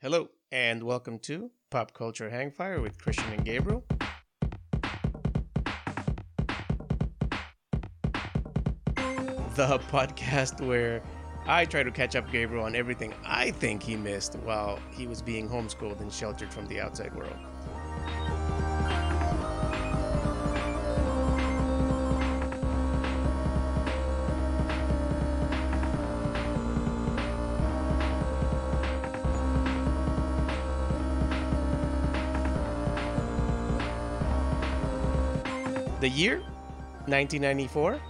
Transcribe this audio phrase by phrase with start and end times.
[0.00, 3.84] Hello, and welcome to Pop Culture Hangfire with Christian and Gabriel.
[9.56, 11.02] The podcast where
[11.48, 15.20] I try to catch up Gabriel on everything I think he missed while he was
[15.20, 17.36] being homeschooled and sheltered from the outside world.
[36.08, 36.38] The year
[37.04, 38.00] 1994,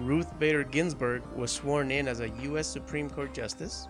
[0.00, 2.66] Ruth Bader Ginsburg was sworn in as a U.S.
[2.66, 3.86] Supreme Court Justice.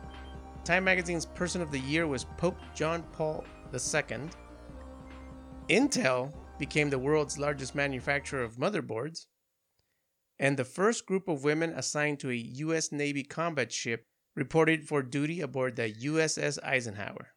[0.65, 4.29] Time Magazine's Person of the Year was Pope John Paul II.
[5.71, 9.25] Intel became the world's largest manufacturer of motherboards.
[10.39, 12.93] And the first group of women assigned to a U.S.
[12.93, 14.05] Navy combat ship
[14.37, 17.29] reported for duty aboard the USS Eisenhower.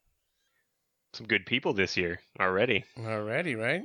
[1.14, 2.84] Some good people this year already.
[3.00, 3.84] Already, right?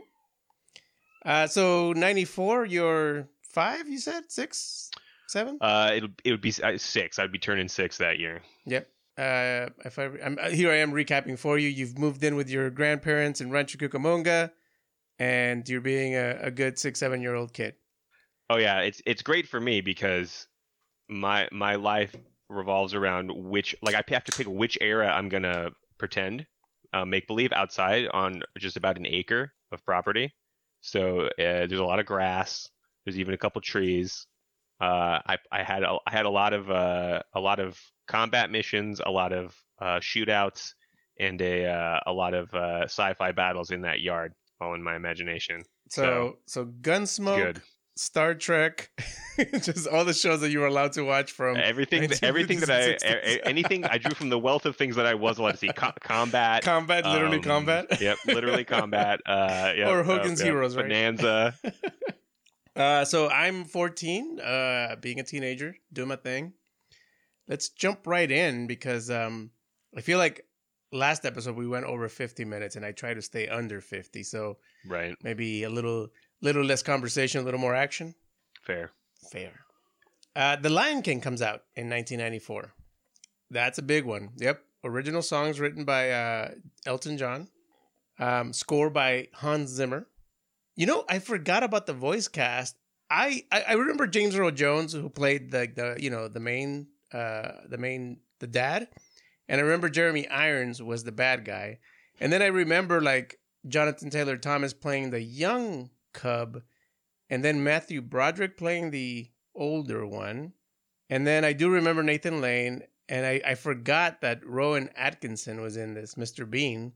[1.25, 4.25] Uh, so 94, you're five, you said?
[4.29, 4.91] Six?
[5.29, 5.59] Seven?
[5.61, 7.19] Uh, it it would be uh, six.
[7.19, 8.43] I'd be turning six that year.
[8.67, 8.89] Yep.
[9.17, 11.69] Uh, if I, I'm, uh, here I am recapping for you.
[11.69, 14.51] You've moved in with your grandparents in Rancho Cucamonga,
[15.19, 17.75] and you're being a, a good six, seven year old kid.
[18.48, 20.48] Oh yeah, it's it's great for me because
[21.09, 22.15] my my life
[22.48, 26.47] revolves around which like I have to pick which era I'm gonna pretend
[26.93, 30.33] uh, make believe outside on just about an acre of property.
[30.81, 32.70] So uh, there's a lot of grass.
[33.05, 34.27] There's even a couple trees.
[34.81, 37.78] Uh, I I had a, I had a lot of uh, a lot of
[38.09, 40.73] combat missions, a lot of uh, shootouts,
[41.19, 44.97] and a uh, a lot of uh, sci-fi battles in that yard, all in my
[44.97, 45.62] imagination.
[45.91, 47.62] So so, Gunsmoke, Good.
[48.01, 48.91] Star Trek,
[49.61, 52.81] just all the shows that you were allowed to watch from Everything, everything that I,
[52.95, 53.05] 1950s.
[53.05, 55.57] a- a- anything I drew from the wealth of things that I was allowed to
[55.59, 55.69] see.
[55.69, 57.87] Co- combat, combat, literally um, combat.
[58.01, 59.20] Yep, literally combat.
[59.27, 60.84] Uh, yep, Or uh, Hogan's yep, Heroes, right?
[60.89, 61.55] Bonanza.
[62.77, 66.53] Uh, so I'm 14, uh, being a teenager, doing my thing.
[67.48, 69.51] Let's jump right in because um,
[69.95, 70.47] I feel like
[70.92, 74.23] last episode we went over 50 minutes, and I try to stay under 50.
[74.23, 76.08] So right, maybe a little,
[76.40, 78.14] little less conversation, a little more action.
[78.62, 78.92] fair.
[79.30, 79.52] Fair.
[80.34, 82.73] Uh, the Lion King comes out in 1994.
[83.51, 84.30] That's a big one.
[84.39, 84.62] Yep.
[84.84, 86.50] Original songs written by uh,
[86.86, 87.48] Elton John.
[88.18, 90.06] Um, score by Hans Zimmer.
[90.77, 92.77] You know, I forgot about the voice cast.
[93.11, 96.86] I, I, I remember James Earl Jones who played the, the you know the main
[97.12, 98.89] uh the main the dad,
[99.48, 101.80] and I remember Jeremy Irons was the bad guy,
[102.20, 106.63] and then I remember like Jonathan Taylor Thomas playing the young cub,
[107.29, 110.53] and then Matthew Broderick playing the older one.
[111.09, 115.77] And then I do remember Nathan Lane, and I, I forgot that Rowan Atkinson was
[115.77, 116.48] in this, Mr.
[116.48, 116.93] Bean,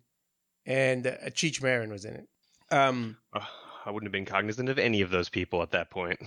[0.67, 2.29] and uh, Cheech Marin was in it.
[2.71, 6.19] Um, I wouldn't have been cognizant of any of those people at that point.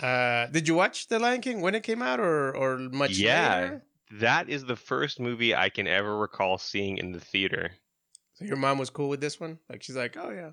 [0.00, 3.54] uh, did you watch The Lion King when it came out, or or much Yeah.
[3.60, 3.82] later?
[4.12, 7.70] That is the first movie I can ever recall seeing in the theater.
[8.34, 9.58] So your mom was cool with this one?
[9.68, 10.50] Like she's like, oh yeah,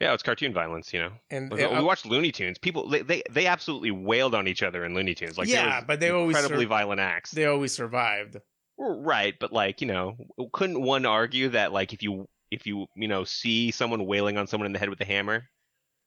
[0.00, 1.10] Yeah, it's cartoon violence, you know.
[1.30, 2.56] and We, uh, we watched Looney Tunes.
[2.56, 5.36] People, they, they, they absolutely wailed on each other in Looney Tunes.
[5.36, 7.32] Like, Yeah, but they always incredibly sur- violent acts.
[7.32, 8.36] they always survived.
[8.78, 10.16] Right, but like you know,
[10.52, 14.46] couldn't one argue that like if you if you you know see someone wailing on
[14.46, 15.48] someone in the head with a hammer,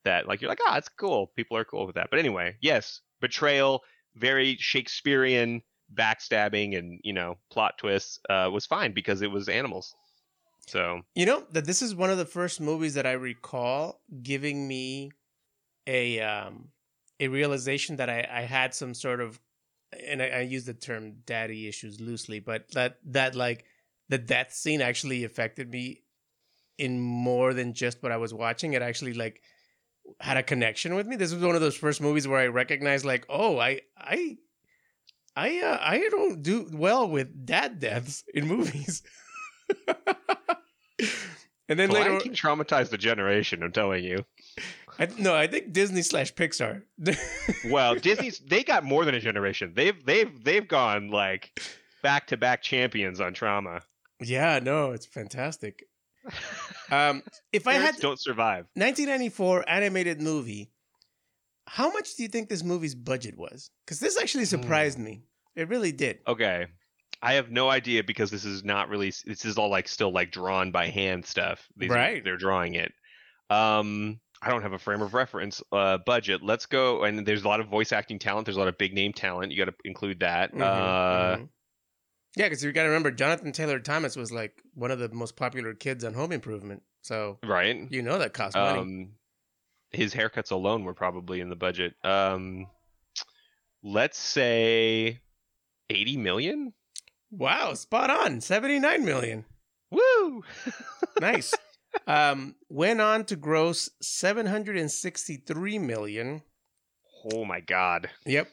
[0.05, 1.27] that like you're like ah, it's cool.
[1.35, 2.07] People are cool with that.
[2.09, 3.81] But anyway, yes, betrayal,
[4.15, 5.63] very Shakespearean
[5.93, 9.93] backstabbing and you know plot twists uh, was fine because it was animals.
[10.71, 14.67] So You know that this is one of the first movies that I recall giving
[14.69, 15.11] me
[15.85, 16.69] a um
[17.19, 19.39] a realization that I, I had some sort of
[20.07, 23.65] and I, I use the term daddy issues loosely, but that that like
[24.07, 26.03] the death scene actually affected me
[26.77, 28.71] in more than just what I was watching.
[28.71, 29.41] It actually like
[30.21, 31.17] had a connection with me.
[31.17, 34.37] This was one of those first movies where I recognized like, oh, I I
[35.35, 39.03] I uh, I don't do well with dad deaths in movies.
[41.71, 43.63] and then The Lion later, traumatized a generation.
[43.63, 44.25] I'm telling you.
[44.99, 46.83] I, no, I think Disney slash Pixar.
[47.71, 49.71] Well, Disney's they got more than a generation.
[49.73, 51.57] They've they've they've gone like
[52.03, 53.81] back to back champions on trauma.
[54.19, 55.85] yeah, no, it's fantastic.
[56.91, 57.23] Um,
[57.53, 58.65] if I had don't survive.
[58.73, 60.71] 1994 animated movie,
[61.65, 63.69] how much do you think this movie's budget was?
[63.85, 65.21] Because this actually surprised me.
[65.55, 66.19] It really did.
[66.27, 66.67] Okay.
[67.21, 70.31] I have no idea because this is not really this is all like still like
[70.31, 71.67] drawn by hand stuff.
[71.77, 72.23] These are- Right.
[72.23, 72.93] they're drawing it.
[73.49, 76.41] Um I don't have a frame of reference uh budget.
[76.41, 78.93] Let's go and there's a lot of voice acting talent, there's a lot of big
[78.93, 79.51] name talent.
[79.51, 80.53] You got to include that.
[80.53, 81.49] Mhm, uh mhm.
[82.37, 85.35] Yeah, because you got to remember, Jonathan Taylor Thomas was like one of the most
[85.35, 86.81] popular kids on Home Improvement.
[87.01, 87.87] So right?
[87.91, 88.79] you know that cost money.
[88.79, 89.09] Um,
[89.91, 91.93] his haircuts alone were probably in the budget.
[92.05, 92.67] Um,
[93.83, 95.19] let's say
[95.89, 96.73] eighty million.
[97.31, 98.41] Wow, spot on.
[98.41, 99.45] 79 million.
[99.89, 100.43] Woo!
[101.19, 101.53] Nice.
[102.07, 106.41] um, went on to gross 763 million.
[107.33, 108.47] oh my god, Yep.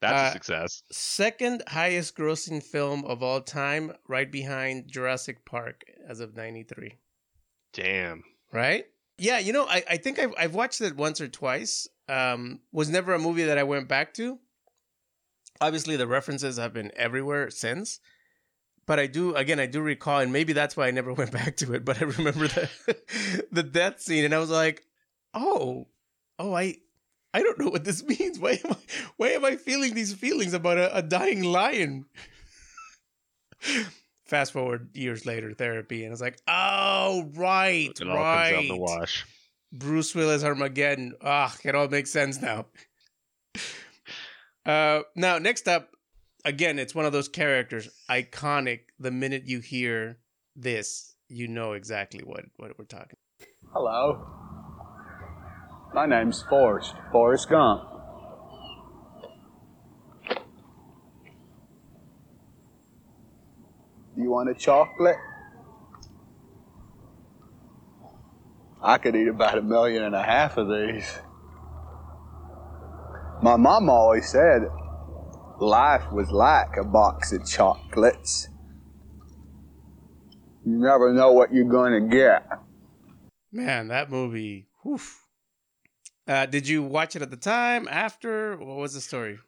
[0.00, 0.82] that's Uh, a success.
[0.90, 6.96] Second highest grossing film of all time, right behind Jurassic Park as of 93.
[7.72, 8.24] Damn.
[8.52, 8.86] Right?
[9.18, 11.86] Yeah, you know, I, I think I've, I've watched it once or twice.
[12.08, 14.38] Um, was never a movie that I went back to.
[15.60, 18.00] Obviously, the references have been everywhere since.
[18.86, 21.56] But I do, again, I do recall, and maybe that's why I never went back
[21.58, 21.84] to it.
[21.84, 22.68] But I remember the
[23.52, 24.84] the death scene, and I was like,
[25.34, 25.88] "Oh,
[26.38, 26.76] oh, I,
[27.34, 28.38] I don't know what this means.
[28.38, 28.76] Why am I,
[29.16, 32.06] why am I feeling these feelings about a, a dying lion?"
[34.26, 38.52] Fast forward years later, therapy, and I was like, "Oh, right, It all comes out
[38.52, 39.24] right." the wash.
[39.72, 41.14] Bruce Willis Armageddon.
[41.22, 42.66] Ah, it all makes sense now.
[44.66, 45.90] Uh, now next up,
[46.44, 48.80] again, it's one of those characters, iconic.
[48.98, 50.18] The minute you hear
[50.56, 53.16] this, you know exactly what what we're talking.
[53.72, 54.26] Hello.
[55.94, 56.94] My name's Forrest.
[57.12, 57.82] Forrest Gump.
[64.16, 65.16] Do you want a chocolate?
[68.82, 71.18] I could eat about a million and a half of these.
[73.46, 74.62] My mom always said
[75.60, 78.48] life was like a box of chocolates.
[80.64, 82.44] You never know what you're going to get.
[83.52, 84.66] Man, that movie.
[84.82, 84.98] Whew.
[86.26, 87.86] Uh, did you watch it at the time?
[87.88, 88.56] After?
[88.56, 89.38] What was the story?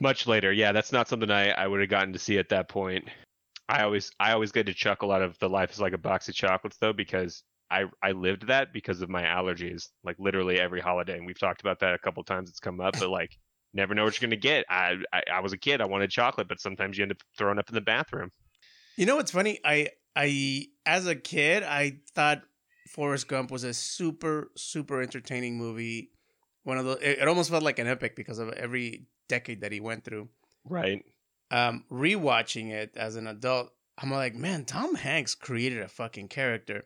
[0.00, 2.68] Much later, yeah, that's not something I, I would have gotten to see at that
[2.68, 3.08] point.
[3.70, 6.28] I always I always get a chuckle out of the life is like a box
[6.28, 10.80] of chocolates though because I I lived that because of my allergies like literally every
[10.80, 13.36] holiday and we've talked about that a couple times it's come up but like
[13.72, 16.48] never know what you're gonna get I, I I was a kid I wanted chocolate
[16.48, 18.30] but sometimes you end up throwing up in the bathroom
[18.96, 19.60] You know what's funny?
[19.64, 22.42] I I as a kid, I thought
[22.88, 26.10] Forrest Gump was a super super entertaining movie.
[26.64, 29.72] One of the it, it almost felt like an epic because of every decade that
[29.72, 30.28] he went through.
[30.64, 31.02] right
[31.50, 36.84] Um, rewatching it as an adult, I'm like, man, Tom Hanks created a fucking character.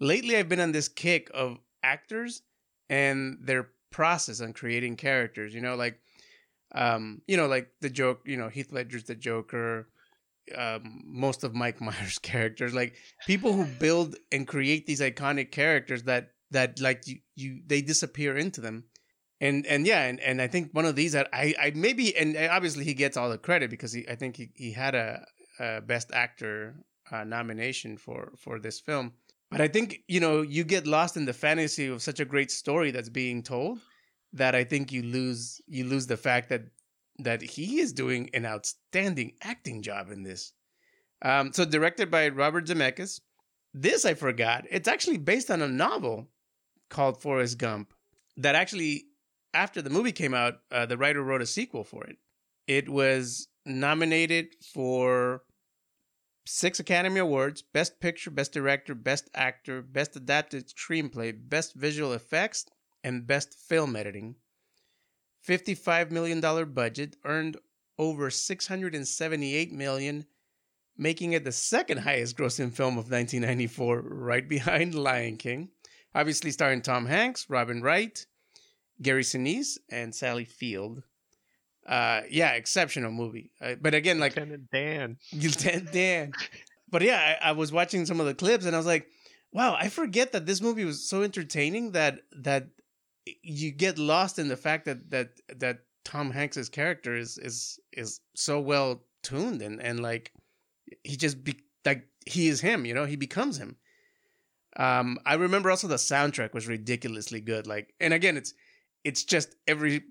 [0.00, 2.42] Lately, I've been on this kick of actors
[2.88, 5.54] and their process on creating characters.
[5.54, 6.00] You know, like,
[6.74, 8.22] um, you know, like the joke.
[8.24, 9.88] You know, Heath Ledger's the Joker.
[10.56, 12.94] Um, most of Mike Myers' characters, like
[13.26, 18.36] people who build and create these iconic characters that that like you you they disappear
[18.36, 18.84] into them
[19.40, 22.36] and and yeah and, and i think one of these that i i maybe and
[22.50, 25.24] obviously he gets all the credit because he i think he, he had a,
[25.58, 26.76] a best actor
[27.10, 29.12] uh, nomination for for this film
[29.50, 32.50] but i think you know you get lost in the fantasy of such a great
[32.50, 33.78] story that's being told
[34.32, 36.62] that i think you lose you lose the fact that
[37.24, 40.52] that he is doing an outstanding acting job in this.
[41.22, 43.20] Um so directed by robert zemeckis.
[43.72, 44.64] This i forgot.
[44.70, 46.28] It's actually based on a novel
[46.88, 47.92] called forrest gump
[48.36, 49.04] that actually
[49.52, 52.16] after the movie came out, uh, the writer wrote a sequel for it.
[52.66, 55.42] It was nominated for
[56.50, 62.66] six Academy Awards Best Picture, Best Director, Best Actor, Best Adapted Screenplay, Best Visual Effects,
[63.04, 64.34] and Best Film Editing.
[65.46, 66.40] $55 million
[66.72, 67.56] budget, earned
[67.98, 70.26] over 678 million,
[70.96, 75.70] making it the second highest grossing film of 1994, right behind Lion King.
[76.14, 78.26] Obviously, starring Tom Hanks, Robin Wright,
[79.00, 81.04] Gary Sinise and Sally Field.
[81.90, 83.50] Uh, yeah, exceptional movie.
[83.60, 86.32] Uh, but again, like Lieutenant Dan Lieutenant Dan.
[86.88, 89.08] But yeah, I, I was watching some of the clips and I was like,
[89.52, 92.68] wow, I forget that this movie was so entertaining that that
[93.42, 98.20] you get lost in the fact that that that Tom Hanks's character is is is
[98.34, 100.32] so well tuned and and like
[101.02, 103.76] he just be like he is him, you know, he becomes him.
[104.76, 107.66] Um, I remember also the soundtrack was ridiculously good.
[107.66, 108.54] Like, and again, it's
[109.04, 110.02] it's just every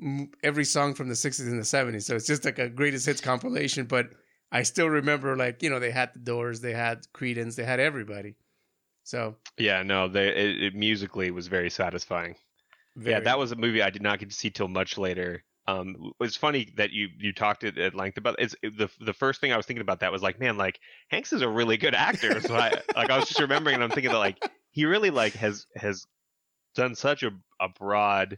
[0.43, 3.21] every song from the 60s and the 70s so it's just like a greatest hits
[3.21, 4.09] compilation but
[4.51, 7.79] i still remember like you know they had the doors they had Creedence they had
[7.79, 8.35] everybody.
[9.03, 12.35] So yeah no they it, it musically was very satisfying.
[12.95, 15.43] Very, yeah that was a movie I did not get to see till much later.
[15.67, 19.13] Um it's funny that you you talked at, at length about it's it, the the
[19.13, 20.79] first thing I was thinking about that was like man like
[21.09, 22.41] Hanks is a really good actor.
[22.41, 25.33] So I like I was just remembering and I'm thinking that like he really like
[25.33, 26.05] has has
[26.75, 28.37] done such a, a broad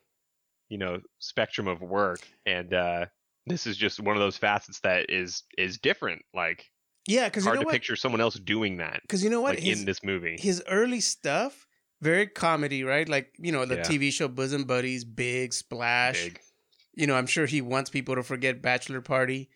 [0.72, 3.06] you know spectrum of work and uh
[3.46, 6.72] this is just one of those facets that is is different like
[7.08, 7.74] Yeah, because you Hard know to what?
[7.74, 9.56] picture someone else doing that, Because you know what?
[9.56, 10.38] like his, in this movie.
[10.40, 11.68] his early stuff,
[12.02, 13.08] very comedy, right?
[13.10, 13.84] Like you know the Yeah.
[13.84, 16.24] TV show Bosom Buddies, Big Splash.
[16.24, 16.40] Big.
[16.94, 19.50] You know, I'm sure he wants people to forget Bachelor Party,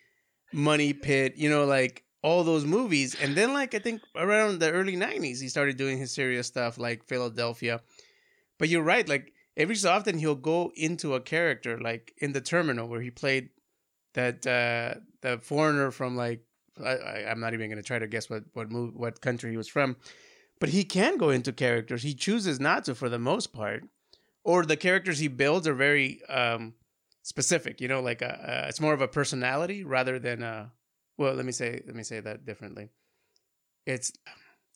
[0.52, 1.34] Money Pit.
[1.36, 3.14] You know, like all those movies.
[3.22, 6.76] And then, like I think around the early '90s, he started doing his serious stuff,
[6.78, 7.80] like Philadelphia.
[8.58, 9.08] But you're right.
[9.08, 13.10] Like every so often, he'll go into a character, like in the Terminal, where he
[13.10, 13.50] played
[14.14, 16.40] that uh the foreigner from like
[16.82, 19.68] I, I'm not even to try to guess what what move what country he was
[19.68, 19.96] from,
[20.60, 22.02] but he can go into characters.
[22.02, 23.84] He chooses not to for the most part,
[24.44, 26.74] or the characters he builds are very um,
[27.22, 27.80] specific.
[27.80, 30.72] You know, like a, a, it's more of a personality rather than a.
[31.18, 32.90] Well, let me say let me say that differently.
[33.86, 34.12] It's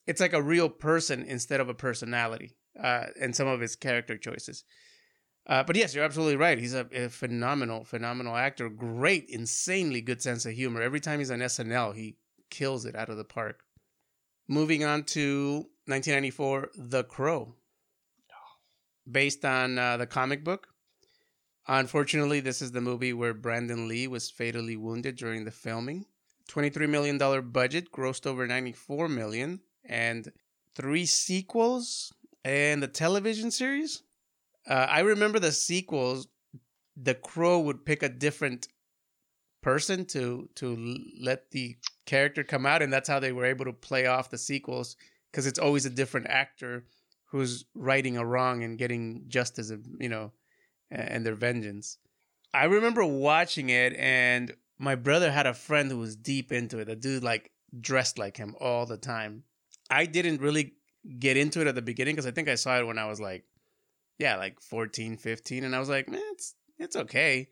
[0.06, 4.16] it's like a real person instead of a personality, uh, and some of his character
[4.16, 4.64] choices.
[5.46, 6.58] Uh, but yes, you're absolutely right.
[6.58, 8.68] He's a, a phenomenal, phenomenal actor.
[8.68, 10.82] Great, insanely good sense of humor.
[10.82, 12.16] Every time he's on SNL, he
[12.50, 13.64] kills it out of the park.
[14.48, 17.54] Moving on to 1994, The Crow,
[19.10, 20.68] based on uh, the comic book.
[21.68, 26.04] Unfortunately, this is the movie where Brandon Lee was fatally wounded during the filming.
[26.50, 27.18] $23 million
[27.50, 30.32] budget, grossed over 94 million, and
[30.74, 32.12] three sequels
[32.44, 34.02] and the television series.
[34.68, 36.28] Uh, I remember the sequels.
[36.96, 38.68] The Crow would pick a different
[39.62, 43.72] person to to let the character come out, and that's how they were able to
[43.72, 44.96] play off the sequels
[45.30, 46.84] because it's always a different actor
[47.26, 50.32] who's righting a wrong and getting justice, you know,
[50.90, 51.98] and their vengeance.
[52.52, 56.86] I remember watching it, and my brother had a friend who was deep into it.
[56.86, 59.44] The dude like dressed like him all the time.
[59.88, 60.74] I didn't really
[61.18, 63.20] get into it at the beginning because I think I saw it when I was
[63.20, 63.44] like,
[64.18, 65.64] yeah, like 14, 15.
[65.64, 67.48] And I was like, man, it's, it's okay.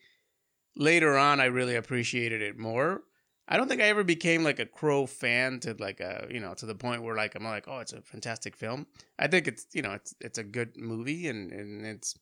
[0.77, 3.03] Later on, I really appreciated it more.
[3.49, 6.53] I don't think I ever became like a Crow fan to like a, you know,
[6.55, 8.87] to the point where like, I'm like, oh, it's a fantastic film.
[9.19, 12.15] I think it's, you know, it's, it's a good movie and, and it's,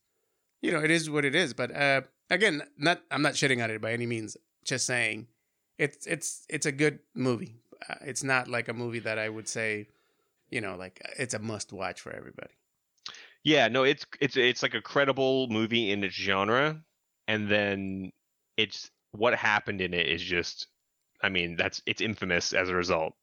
[0.62, 1.52] you know, it is what it is.
[1.52, 4.36] But, uh, again, not, I'm not shitting on it by any means.
[4.64, 5.26] Just saying
[5.78, 7.56] it's, it's, it's a good movie.
[7.90, 9.88] Uh, it's not like a movie that I would say,
[10.50, 12.52] you know, like uh, it's a must watch for everybody.
[13.44, 16.82] Yeah, no, it's it's it's like a credible movie in its genre,
[17.28, 18.12] and then
[18.56, 20.66] it's what happened in it is just,
[21.22, 23.14] I mean, that's it's infamous as a result.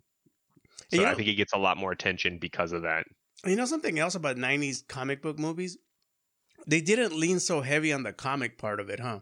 [0.90, 3.06] So You I think it gets a lot more attention because of that.
[3.46, 5.78] You know something else about 90s comic book movies?
[6.66, 9.20] They didn't lean so heavy on the comic part of it, huh?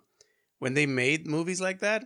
[0.60, 2.05] When they made movies like that,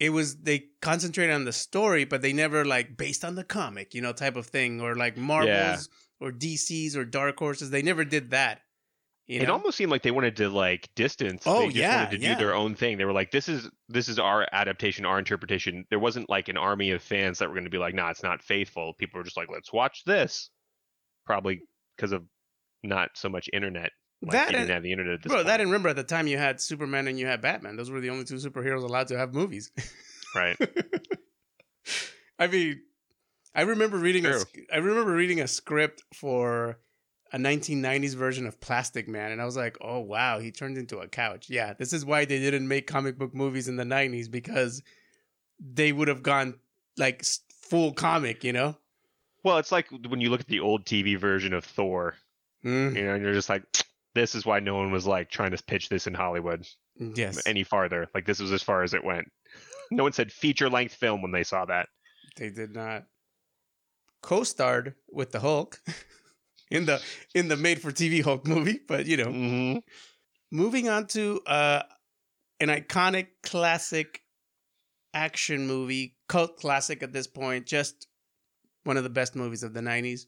[0.00, 3.94] it was they concentrated on the story, but they never like based on the comic,
[3.94, 7.70] you know, type of thing, or like Marvels or DCs or Dark Horses.
[7.70, 8.62] They never did that.
[9.26, 11.44] You It almost seemed like they wanted to like distance.
[11.46, 12.34] Oh, they just yeah, wanted to yeah.
[12.34, 12.98] do their own thing.
[12.98, 16.56] They were like, "This is this is our adaptation, our interpretation." There wasn't like an
[16.56, 19.24] army of fans that were going to be like, "Nah, it's not faithful." People were
[19.24, 20.50] just like, "Let's watch this,"
[21.26, 21.60] probably
[21.94, 22.24] because of
[22.82, 23.92] not so much internet.
[24.22, 25.96] Like, That didn't and- have the internet at this Bro, point, that and remember at
[25.96, 27.76] the time you had Superman and you had Batman.
[27.76, 29.70] Those were the only two superheroes allowed to have movies.
[30.34, 30.56] right?
[32.38, 32.82] I mean,
[33.54, 34.40] I remember reading a True.
[34.40, 36.78] sc- I remember reading a script for
[37.32, 40.98] a 1990s version of Plastic Man, and I was like, "Oh wow, he turned into
[40.98, 44.30] a couch." Yeah, this is why they didn't make comic book movies in the 90s
[44.30, 44.82] because
[45.58, 46.58] they would have gone
[46.96, 47.24] like
[47.62, 48.76] full comic, you know.
[49.42, 52.14] Well, it's like when you look at the old TV version of Thor,
[52.64, 53.62] Mm, you know, and you're just like,
[54.14, 56.66] "This is why no one was like trying to pitch this in Hollywood
[56.98, 58.08] yes, any farther.
[58.14, 59.26] Like this was as far as it went."
[59.90, 61.88] No one said feature length film when they saw that.
[62.36, 63.04] they did not.
[64.22, 65.80] Co-starred with the Hulk
[66.70, 67.02] in the
[67.34, 69.30] in the made-for-TV Hulk movie, but you know.
[69.30, 69.78] hmm
[70.52, 71.82] moving on to uh
[72.58, 74.20] an iconic classic
[75.14, 78.08] action movie cult classic at this point just
[78.84, 80.22] one of the best movies of the 90s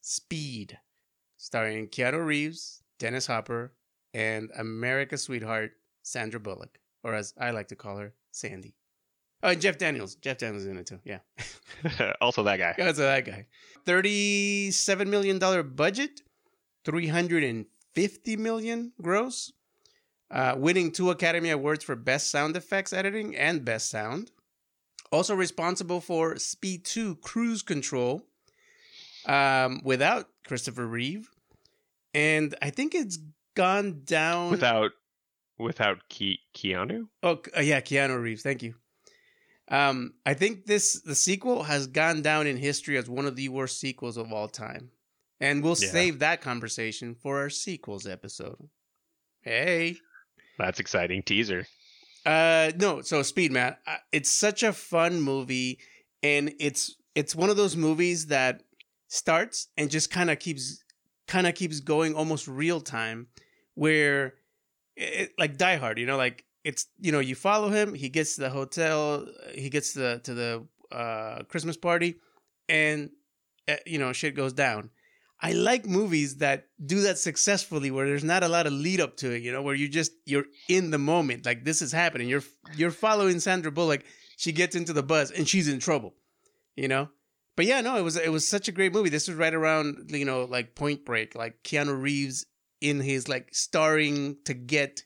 [0.00, 0.76] speed
[1.36, 3.72] starring keanu reeves dennis hopper
[4.14, 8.76] and america's sweetheart sandra bullock or as i like to call her sandy
[9.42, 11.18] oh and jeff daniels jeff daniels is in it too yeah
[12.20, 12.74] also, that guy.
[12.78, 13.46] that's that guy.
[13.86, 16.22] Thirty-seven million dollar budget,
[16.84, 19.52] three hundred and fifty million gross.
[20.30, 24.30] Uh, winning two Academy Awards for Best Sound Effects Editing and Best Sound.
[25.10, 28.22] Also responsible for Speed 2 Cruise Control
[29.26, 31.28] um, without Christopher Reeve.
[32.14, 33.18] And I think it's
[33.54, 34.50] gone down.
[34.50, 34.92] Without
[35.58, 37.08] without Ke- Keanu.
[37.22, 38.42] Oh, uh, yeah, Keanu Reeves.
[38.42, 38.74] Thank you.
[39.68, 43.48] Um, I think this the sequel has gone down in history as one of the
[43.48, 44.90] worst sequels of all time,
[45.38, 45.90] and we'll Yeah.
[45.90, 48.68] save that conversation for our sequels episode.
[49.42, 49.98] Hey,
[50.58, 51.66] That's exciting teaser.
[52.26, 55.78] uh, no, so Speed Man, uh, it's such a fun movie.
[56.22, 58.62] and it's it's one of those movies that
[59.08, 60.82] starts and just kind of keeps
[61.30, 63.28] kind of keeps going almost real time,
[63.74, 64.34] where
[64.96, 68.34] it, like Die Hard, you know, like it's you know you follow him, he gets
[68.34, 72.16] to the hotel, he gets to the to the uh, Christmas party,
[72.68, 73.10] and
[73.68, 74.90] uh, you know shit goes down.
[75.42, 79.16] I like movies that do that successfully, where there's not a lot of lead up
[79.18, 79.42] to it.
[79.42, 82.28] You know, where you just you're in the moment, like this is happening.
[82.28, 82.44] You're
[82.76, 84.02] you're following Sandra Bullock.
[84.36, 86.14] She gets into the bus and she's in trouble.
[86.76, 87.08] You know,
[87.60, 89.10] but yeah, no, it was it was such a great movie.
[89.10, 92.46] This was right around you know like Point Break, like Keanu Reeves
[92.80, 95.04] in his like starring to get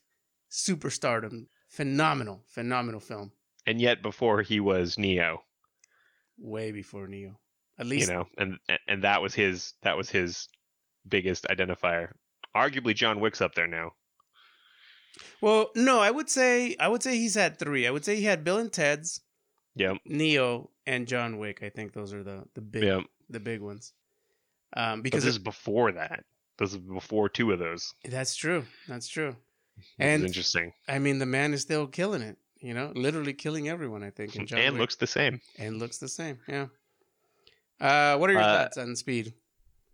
[0.53, 1.47] superstardom.
[1.69, 3.33] Phenomenal, phenomenal film.
[3.67, 5.43] And yet before he was Neo,
[6.39, 7.41] Way before Neo,
[7.77, 10.47] at least you know, and and that was his that was his
[11.09, 12.13] biggest identifier.
[12.57, 13.95] Arguably, John Wick's up there now.
[15.41, 17.85] Well, no, I would say I would say he's had three.
[17.85, 19.23] I would say he had Bill and Ted's,
[19.75, 19.97] Yep.
[20.07, 21.63] Neo, and John Wick.
[21.63, 23.05] I think those are the the big Yep.
[23.31, 23.93] the big ones.
[24.77, 26.25] Um, But because this is before that.
[26.59, 27.95] This is before two of those.
[28.05, 28.65] that's true.
[28.89, 29.35] That's true.
[29.99, 30.73] And interesting.
[30.89, 32.37] I mean, the man is still killing it.
[32.61, 34.03] You know, literally killing everyone.
[34.05, 34.37] I think.
[34.37, 34.81] In John and Wick.
[34.81, 35.41] looks the same.
[35.59, 36.39] and looks the same.
[36.49, 36.67] Yeah.
[37.81, 39.35] Uh, what are your Uh, thoughts on Speed?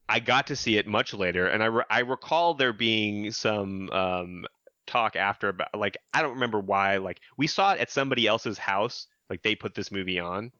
[0.08, 3.88] I got to see it much later, and I, re- I recall there being some
[3.90, 4.44] um,
[4.86, 8.58] talk after about like I don't remember why like we saw it at somebody else's
[8.58, 10.50] house like they put this movie on,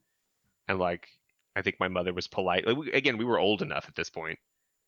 [0.71, 1.09] and like
[1.57, 2.67] I think my mother was polite.
[2.67, 4.39] Like, we, again, we were old enough at this point,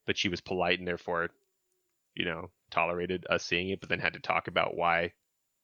[0.07, 1.31] but she was polite and therefore,
[2.15, 5.13] you know, tolerated us seeing it, but then had to talk about why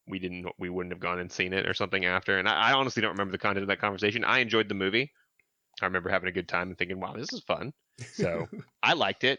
[0.09, 2.39] we didn't we wouldn't have gone and seen it or something after.
[2.39, 4.25] And I, I honestly don't remember the content of that conversation.
[4.25, 5.13] I enjoyed the movie.
[5.81, 7.73] I remember having a good time and thinking, "Wow, this is fun."
[8.15, 8.49] So
[8.83, 9.39] I liked it.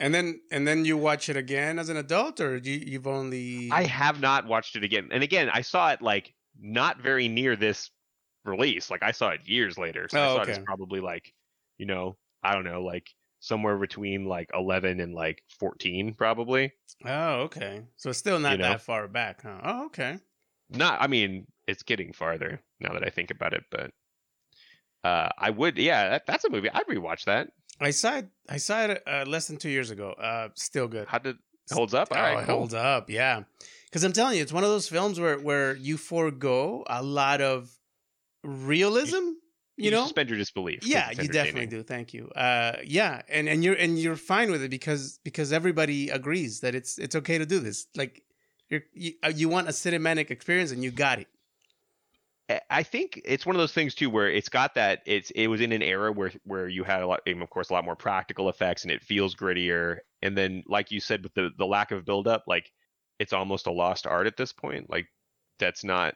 [0.00, 3.70] and then and then you watch it again as an adult, or you, you've only
[3.70, 5.10] I have not watched it again.
[5.12, 7.90] And again, I saw it like not very near this
[8.46, 8.90] release.
[8.90, 10.08] Like I saw it years later.
[10.08, 11.32] So I Oh, saw it as probably like,
[11.78, 13.10] you know, I don't know, like
[13.40, 16.72] somewhere between like 11 and like 14 probably.
[17.04, 17.86] Oh, okay.
[17.96, 18.76] So it's still not You know?
[18.76, 19.60] that far back, huh?
[19.62, 20.20] Oh, okay.
[20.68, 23.92] Not I mean, it's getting farther now that I think about it, but
[25.04, 26.70] uh I would yeah, that, that's a movie.
[26.70, 27.50] I'd rewatch that.
[27.80, 28.30] I saw it.
[28.48, 30.10] I saw it uh, less than two years ago.
[30.12, 31.08] Uh, still good.
[31.08, 31.42] How did it
[31.74, 32.12] holds up?
[32.12, 32.68] Oh, All right, it cool.
[32.68, 33.10] holds up.
[33.10, 33.44] Yeah,
[33.86, 37.40] because I'm telling you, it's one of those films where where you forego a lot
[37.40, 37.75] of
[38.46, 39.32] realism.
[39.78, 40.86] You, know, suspend your disbelief.
[40.86, 41.82] yeah, you definitely do.
[41.82, 42.30] Thank you.
[42.30, 46.74] Uh, yeah, and and you're and you're fine with it because because everybody agrees that
[46.74, 47.86] it's it's okay to do this.
[47.94, 48.22] Like
[48.70, 51.26] you're you, uh, you want a cinematic experience and you got it.
[52.48, 55.48] I- I think it's one of those things too where it's got that it's it
[55.48, 57.96] was in an era where where you had a lot of course a lot more
[57.96, 61.90] practical effects and it feels grittier and then like you said with the the lack
[61.90, 62.72] of build up like
[63.18, 65.06] it's almost a lost art at this point like
[65.58, 66.14] that's not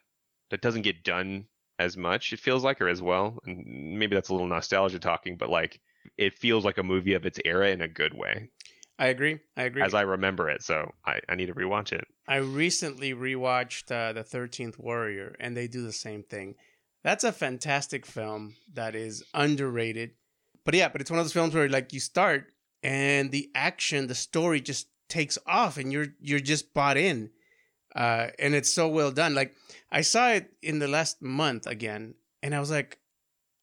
[0.50, 1.44] that doesn't get done
[1.80, 3.64] as much it feels like or as well and
[3.98, 5.80] maybe that's a little nostalgia talking but like
[6.16, 8.48] it feels like a movie of its era in a good way
[8.98, 9.38] I agree.
[9.56, 9.82] I agree.
[9.82, 14.12] as I remember it so I I need to rewatch it I recently rewatched uh,
[14.12, 16.54] The Thirteenth Warrior, and they do the same thing.
[17.02, 20.12] That's a fantastic film that is underrated.
[20.64, 22.52] But yeah, but it's one of those films where like you start
[22.84, 27.30] and the action, the story just takes off, and you're you're just bought in,
[27.94, 29.34] uh, and it's so well done.
[29.34, 29.54] Like
[29.90, 32.98] I saw it in the last month again, and I was like.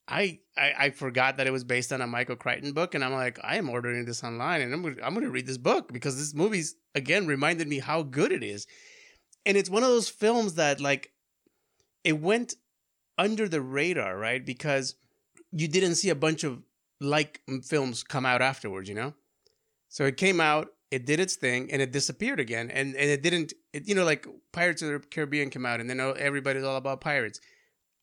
[0.09, 3.11] I, I I forgot that it was based on a Michael Crichton book, and I'm
[3.11, 6.15] like, I am ordering this online, and I'm gonna, I'm gonna read this book because
[6.15, 8.67] this movie's again reminded me how good it is,
[9.45, 11.11] and it's one of those films that like
[12.05, 12.55] it went
[13.17, 14.45] under the radar, right?
[14.45, 14.95] Because
[15.51, 16.61] you didn't see a bunch of
[17.01, 19.13] like films come out afterwards, you know.
[19.89, 23.21] So it came out, it did its thing, and it disappeared again, and and it
[23.21, 26.63] didn't, it, you know, like Pirates of the Caribbean came out, and then oh, everybody's
[26.63, 27.39] all about pirates.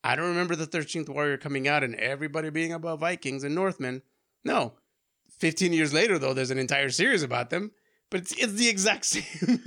[0.03, 4.03] I don't remember the Thirteenth Warrior coming out and everybody being about Vikings and Northmen.
[4.43, 4.73] No,
[5.29, 7.71] fifteen years later, though, there's an entire series about them,
[8.11, 9.63] but it's it's the exact same,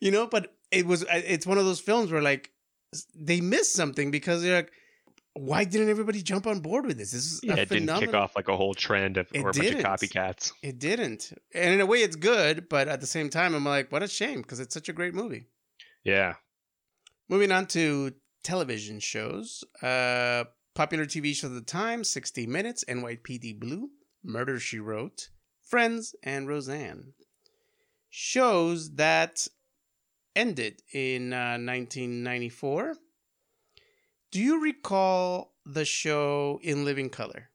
[0.00, 0.26] you know.
[0.26, 2.50] But it was it's one of those films where like
[3.14, 4.72] they missed something because they're like,
[5.34, 7.12] why didn't everybody jump on board with this?
[7.12, 9.52] This is yeah it didn't kick off like a whole trend of It or a
[9.52, 12.68] bunch of copycats It didn't, and in a way, it's good.
[12.68, 15.14] But at the same time, I'm like, what a shame because it's such a great
[15.14, 15.46] movie.
[16.04, 16.34] yeah
[17.28, 18.12] Moving on to
[18.44, 19.64] television shows.
[19.80, 23.90] Uh, popular TV shows at the time 60 Minutes, NYPD Blue,
[24.22, 25.28] Murder She Wrote,
[25.62, 27.14] Friends, and Roseanne.
[28.10, 29.48] Shows that
[30.36, 32.96] ended in uh, 1994.
[34.32, 37.48] Do you recall the show In Living Color?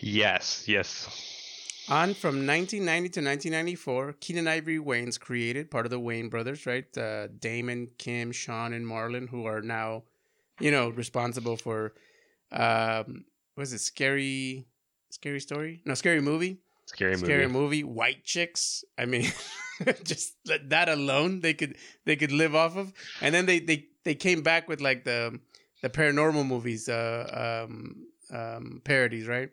[0.00, 1.06] yes yes
[1.88, 6.84] On from 1990 to 1994, Keenen Ivory Wayans created, part of the Wayne brothers, right?
[6.98, 10.02] Uh, Damon, Kim, Sean, and Marlon, who are now
[10.60, 11.92] you know, responsible for
[12.50, 13.24] um
[13.56, 14.66] was it scary
[15.10, 15.82] scary story?
[15.84, 16.58] No, scary movie.
[16.86, 17.24] Scary movie.
[17.26, 17.84] Scary movie.
[17.84, 18.82] White chicks.
[18.96, 19.30] I mean,
[20.04, 22.92] just that- that alone they could they could live off of.
[23.20, 25.38] And then they they they came back with like the
[25.82, 29.50] the paranormal movies uh um um parodies, right?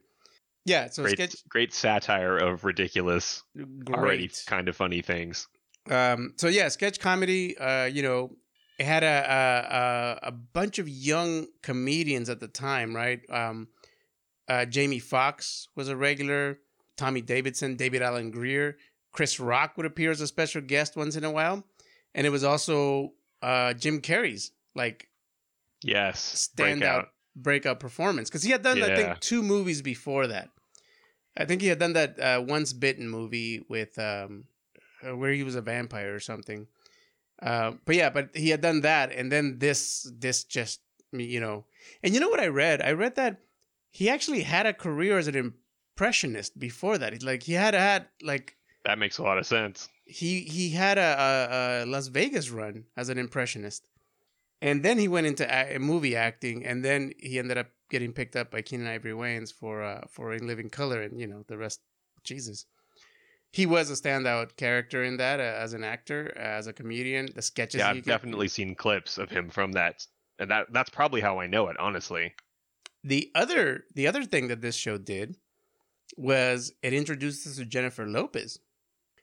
[0.65, 3.43] Yeah, so great, sketch great satire of ridiculous,
[3.89, 4.43] already great.
[4.47, 5.47] kind of funny things.
[5.89, 7.55] Um, so yeah, sketch comedy.
[7.57, 8.31] Uh, you know,
[8.79, 13.21] it had a, a a a bunch of young comedians at the time, right?
[13.29, 13.67] Um,
[14.47, 16.59] uh, Jamie Foxx was a regular.
[16.97, 18.77] Tommy Davidson, David Alan Grier,
[19.11, 21.63] Chris Rock would appear as a special guest once in a while,
[22.13, 23.11] and it was also
[23.41, 25.09] uh, Jim Carrey's like
[25.85, 26.49] Yes.
[26.57, 27.79] standout Breakout.
[27.79, 30.49] performance because he had done I think two movies before that.
[31.37, 34.45] I think he had done that uh, once bitten movie with um,
[35.05, 36.67] uh, where he was a vampire or something.
[37.41, 40.79] Uh, but yeah, but he had done that, and then this this just
[41.11, 41.65] you know,
[42.01, 42.81] and you know what I read?
[42.81, 43.41] I read that
[43.91, 47.21] he actually had a career as an impressionist before that.
[47.21, 49.89] Like he had had like That makes a lot of sense.
[50.05, 53.85] he he had a, a, a Las Vegas run as an impressionist,
[54.65, 58.35] and then he went into a, movie acting, and then he ended up getting picked
[58.35, 61.55] up by Keenen Ivory Wayans for uh, for In Living Color, and you know the
[61.55, 61.81] rest.
[62.23, 62.65] Jesus,
[63.51, 67.29] he was a standout character in that uh, as an actor, as a comedian.
[67.35, 70.03] The sketches, Yeah, I've definitely seen clips of him from that,
[70.39, 71.77] and that that's probably how I know it.
[71.79, 72.33] Honestly.
[73.03, 75.37] The other the other thing that this show did
[76.17, 78.57] was it introduced us to Jennifer Lopez.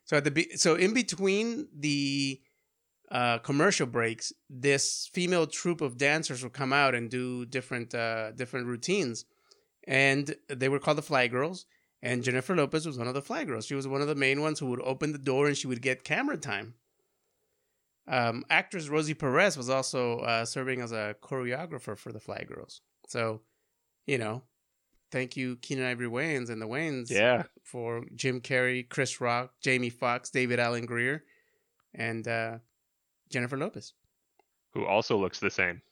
[0.05, 2.41] So at the be- so in between the
[3.13, 8.33] uh, commercial breaks, this female troupe of dancers would come out and do different uh,
[8.33, 9.25] different routines,
[9.87, 11.67] and they were called the Fly Girls.
[12.05, 13.65] And Jennifer Lopez was one of the Fly Girls.
[13.67, 15.81] She was one of the main ones who would open the door and she would
[15.81, 16.75] get camera time.
[18.09, 22.81] Um, actress Rosie Perez was also uh, serving as a choreographer for the Fly Girls.
[23.07, 23.43] So,
[24.05, 24.43] you know,
[25.13, 27.45] thank you, Keenen Ivory Wayans and the Wayans Yeah.
[27.63, 31.23] for Jim Carrey, Chris Rock, Jamie Foxx, David Alan Grier,
[31.95, 32.59] and uh,
[33.33, 33.95] Jennifer Lopez.
[34.75, 35.83] Who also looks the same.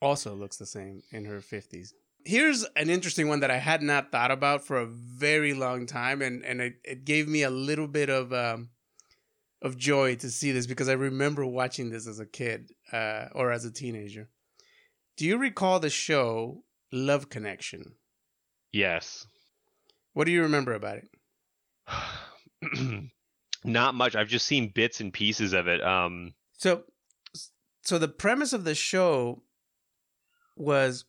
[0.00, 1.92] Also looks the same in her 50s.
[2.24, 6.20] Here's an interesting one that I had not thought about for a very long time,
[6.20, 8.70] and, and it, it gave me a little bit of um,
[9.62, 13.50] of joy to see this because I remember watching this as a kid uh, or
[13.50, 14.28] as a teenager.
[15.16, 17.94] Do you recall the show Love Connection?
[18.72, 19.26] Yes.
[20.12, 21.08] What do you remember about it?
[23.64, 24.14] Not much.
[24.14, 25.82] I've just seen bits and pieces of it.
[25.82, 26.34] Um.
[26.58, 26.82] So,
[27.82, 29.42] so the premise of the show
[30.56, 31.04] was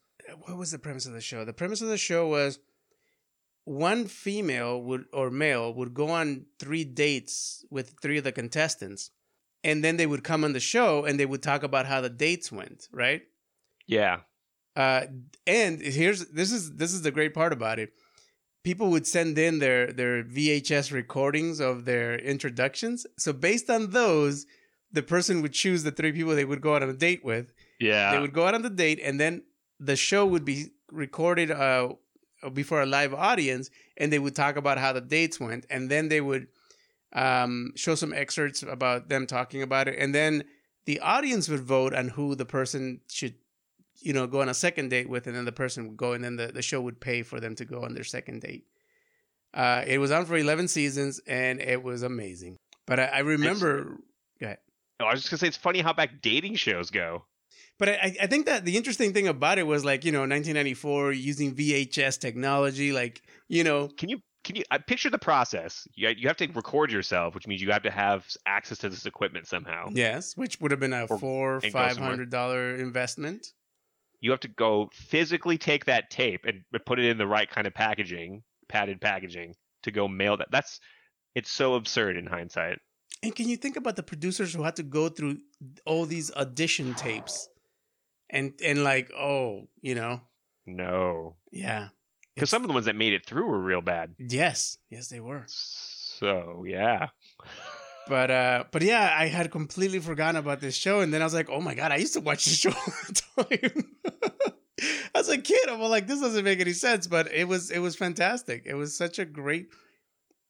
[0.46, 1.44] what was the premise of the show?
[1.44, 2.60] The premise of the show was
[3.66, 9.12] one female would or male would go on three dates with three of the contestants,
[9.64, 12.10] and then they would come on the show and they would talk about how the
[12.10, 13.24] dates went, right?
[13.88, 14.22] Yeah.
[14.76, 15.06] Uh,
[15.46, 17.92] and here's this is this is the great part about it.
[18.64, 23.06] People would send in their their VHS recordings of their introductions.
[23.18, 24.46] So based on those,
[24.92, 27.54] the person would choose the three people they would go out on a date with.
[27.80, 28.12] Yeah.
[28.12, 29.44] They would go out on the date, and then
[29.80, 31.90] the show would be recorded uh,
[32.54, 36.10] before a live audience, and they would talk about how the dates went, and then
[36.10, 36.48] they would
[37.14, 40.44] um, show some excerpts about them talking about it, and then
[40.86, 43.36] the audience would vote on who the person should,
[44.02, 46.24] you know, go on a second date with, and then the person would go, and
[46.24, 48.66] then the, the show would pay for them to go on their second date.
[49.54, 52.58] Uh, it was on for 11 seasons, and it was amazing.
[52.86, 53.98] But I, I remember.
[55.00, 57.26] No, I was just gonna say it's funny how back dating shows go.
[57.78, 61.14] But I, I think that the interesting thing about it was like, you know, 1994
[61.14, 65.88] using VHS technology, like, you know, Can you can you I picture the process?
[65.96, 69.06] You you have to record yourself, which means you have to have access to this
[69.06, 69.88] equipment somehow.
[69.92, 73.48] yes, which would have been a Or- four, five hundred dollar investment.
[74.22, 77.66] You have to go physically take that tape and put it in the right kind
[77.66, 80.50] of packaging, padded packaging, to go mail that.
[80.52, 80.82] That's
[81.36, 82.80] it's so absurd in hindsight.
[83.22, 85.40] And can you think about the producers who had to go through
[85.86, 87.50] all these audition tapes
[88.30, 90.22] and and like, oh, you know,
[90.66, 91.90] No, yeah.
[92.36, 94.16] because some of the ones that made it through were real bad.
[94.18, 95.44] Yes, yes they were.
[95.48, 97.10] So yeah,
[98.08, 101.34] But uh but yeah, I had completely forgotten about this show and then I was
[101.34, 103.96] like, "Oh my god, I used to watch this show all the time."
[105.14, 107.96] As a kid, I'm like, "This doesn't make any sense," but it was it was
[107.96, 108.64] fantastic.
[108.66, 109.68] It was such a great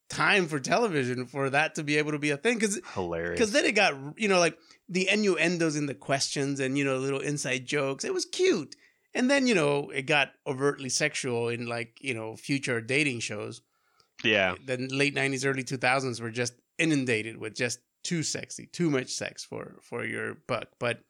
[0.10, 3.40] time for television for that to be able to be a thing cuz hilarious.
[3.40, 6.98] cuz then it got, you know, like the innuendos in the questions and you know,
[6.98, 8.04] little inside jokes.
[8.04, 8.76] It was cute.
[9.14, 13.62] And then, you know, it got overtly sexual in like, you know, future dating shows
[14.24, 19.10] yeah, the late 90s early 2000s were just inundated with just too sexy too much
[19.10, 21.02] sex for for your buck but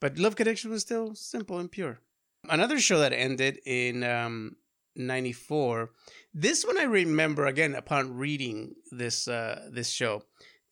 [0.00, 2.00] but love connection was still simple and pure
[2.48, 4.56] Another show that ended in um,
[4.96, 5.90] 94.
[6.34, 10.22] This one I remember again upon reading this uh, this show.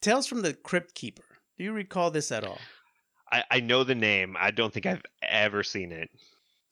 [0.00, 1.24] Tales from the Crypt Keeper.
[1.59, 2.59] Do you recall this at all?
[3.30, 4.37] I, I know the name.
[4.38, 6.09] I don't think I've ever seen it.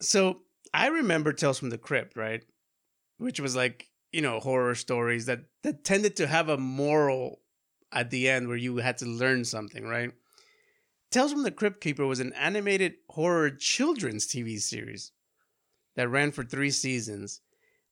[0.01, 0.41] So
[0.73, 2.43] I remember Tales from the Crypt, right?
[3.19, 7.41] Which was like, you know, horror stories that, that tended to have a moral
[7.93, 10.11] at the end where you had to learn something, right?
[11.11, 15.13] Tales from the Crypt Keeper was an animated horror children's TV series
[15.99, 17.41] that ran for three seasons.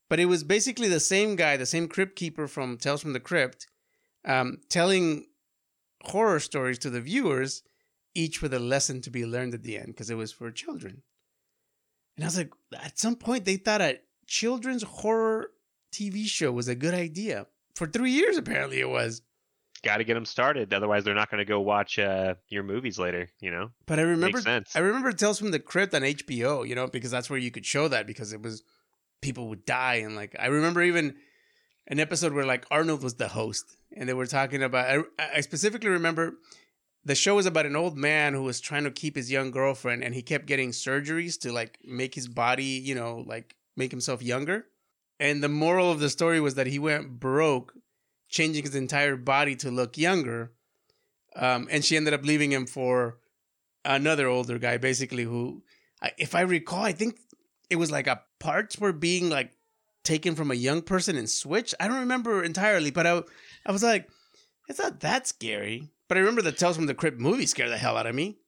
[0.09, 3.21] But it was basically the same guy, the same Crypt Keeper from Tales from the
[3.21, 3.67] Crypt,
[4.25, 5.27] um, telling
[6.05, 7.65] horror stories to the viewers,
[8.15, 11.03] each with a lesson to be learned at the end because it was for children.
[12.17, 15.51] And I was like, at some point, they thought a children's horror
[15.93, 17.47] TV show was a good idea.
[17.75, 19.21] For three years, apparently, it was.
[19.87, 22.99] Got to get them started, otherwise they're not going to go watch uh, your movies
[22.99, 23.29] later.
[23.41, 24.41] You know, But I remember.
[24.75, 27.65] I remember Tales from the Crypt on HBO, you know, because that's where you could
[27.65, 28.63] show that because it was
[29.23, 31.15] people would die and like I remember even
[31.89, 33.65] an episode where like Arnold was the host
[33.97, 35.05] and they were talking about.
[35.19, 36.35] I, I specifically remember
[37.05, 40.03] the show was about an old man who was trying to keep his young girlfriend
[40.03, 44.23] and he kept getting surgeries to like make his body, you know, like make himself
[44.23, 44.67] younger.
[45.21, 47.73] And the moral of the story was that he went broke,
[48.29, 50.53] changing his entire body to look younger.
[51.35, 53.19] Um, and she ended up leaving him for
[53.85, 55.63] another older guy, basically, who,
[56.19, 57.19] if I recall, I think
[57.71, 59.53] it was like a parts were being like
[60.05, 61.75] taken from a young person and switched.
[61.81, 63.23] I don't remember entirely, but I,
[63.67, 64.09] I was like,
[64.69, 65.91] it's not that scary.
[66.09, 68.39] But I remember the Tales from the Crypt movie scared the hell out of me.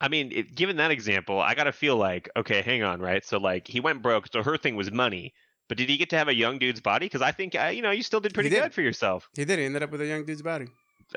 [0.00, 3.24] I mean, it, given that example, I got to feel like, okay, hang on, right?
[3.24, 5.34] So like he went broke, so her thing was money.
[5.72, 7.06] But did he get to have a young dude's body?
[7.06, 8.62] Because I think, uh, you know, you still did pretty did.
[8.62, 9.30] good for yourself.
[9.34, 9.58] He did.
[9.58, 10.66] He ended up with a young dude's body.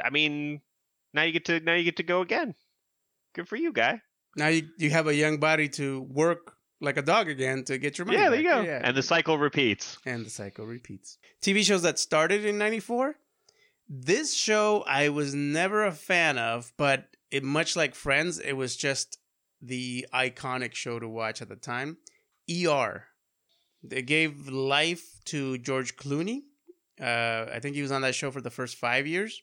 [0.01, 0.61] I mean,
[1.13, 2.55] now you get to now you get to go again.
[3.33, 3.99] Good for you, guy.
[4.37, 7.97] Now you, you have a young body to work like a dog again to get
[7.97, 8.17] your money.
[8.17, 8.63] yeah, there you back.
[8.63, 8.69] go.
[8.71, 8.79] Yeah.
[8.81, 9.97] And the cycle repeats.
[10.05, 11.17] and the cycle repeats.
[11.41, 13.17] TV shows that started in 94.
[13.89, 18.77] This show I was never a fan of, but it much like Friends, it was
[18.77, 19.17] just
[19.61, 21.97] the iconic show to watch at the time.
[22.49, 23.07] ER.
[23.89, 26.43] They gave life to George Clooney.
[26.99, 29.41] Uh, I think he was on that show for the first five years.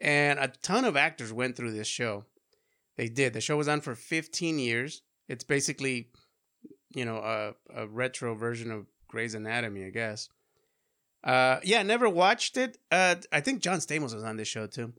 [0.00, 2.24] And a ton of actors went through this show.
[2.96, 3.32] They did.
[3.32, 5.02] The show was on for 15 years.
[5.28, 6.10] It's basically,
[6.94, 10.28] you know, a, a retro version of Grey's Anatomy, I guess.
[11.24, 12.78] Uh, yeah, never watched it.
[12.90, 14.92] Uh, I think John Stamos was on this show too.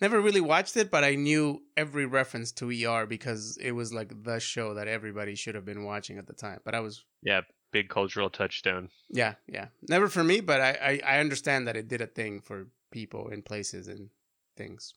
[0.00, 4.24] Never really watched it, but I knew every reference to ER because it was like
[4.24, 6.60] the show that everybody should have been watching at the time.
[6.64, 7.42] But I was, Yeah,
[7.72, 8.88] big cultural touchstone.
[9.10, 10.40] yeah, yeah, never for me.
[10.40, 14.10] But I, I, I understand that it did a thing for people in places and
[14.56, 14.94] things.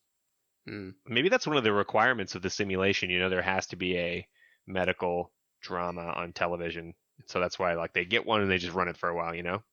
[0.70, 0.94] Mm.
[1.08, 3.10] Maybe that's one of the requirements of the simulation.
[3.10, 4.28] You know, there has to be a
[4.68, 6.94] medical drama on television.
[7.28, 9.34] So that's why like they get one and they just run it for a while,
[9.34, 9.64] you know?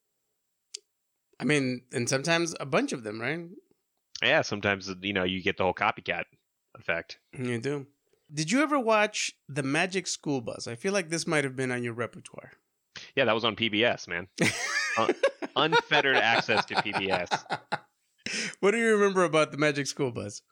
[1.40, 3.40] I mean, and sometimes a bunch of them, right?
[4.22, 6.24] Yeah, sometimes you know, you get the whole copycat
[6.78, 7.18] effect.
[7.36, 7.86] You do.
[8.32, 10.66] Did you ever watch The Magic School Bus?
[10.66, 12.52] I feel like this might have been on your repertoire.
[13.16, 14.28] Yeah, that was on PBS, man.
[14.98, 15.10] Uh,
[15.56, 17.42] Unfettered access to PBS.
[18.60, 20.42] what do you remember about The Magic School Bus?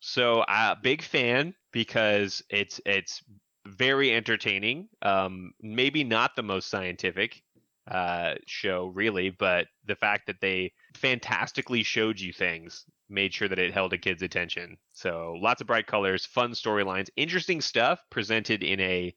[0.00, 3.22] So, uh, big fan because it's it's
[3.66, 4.88] very entertaining.
[5.00, 7.42] Um, maybe not the most scientific
[7.90, 13.58] uh, show, really, but the fact that they fantastically showed you things made sure that
[13.58, 14.76] it held a kid's attention.
[14.92, 19.14] So, lots of bright colors, fun storylines, interesting stuff presented in a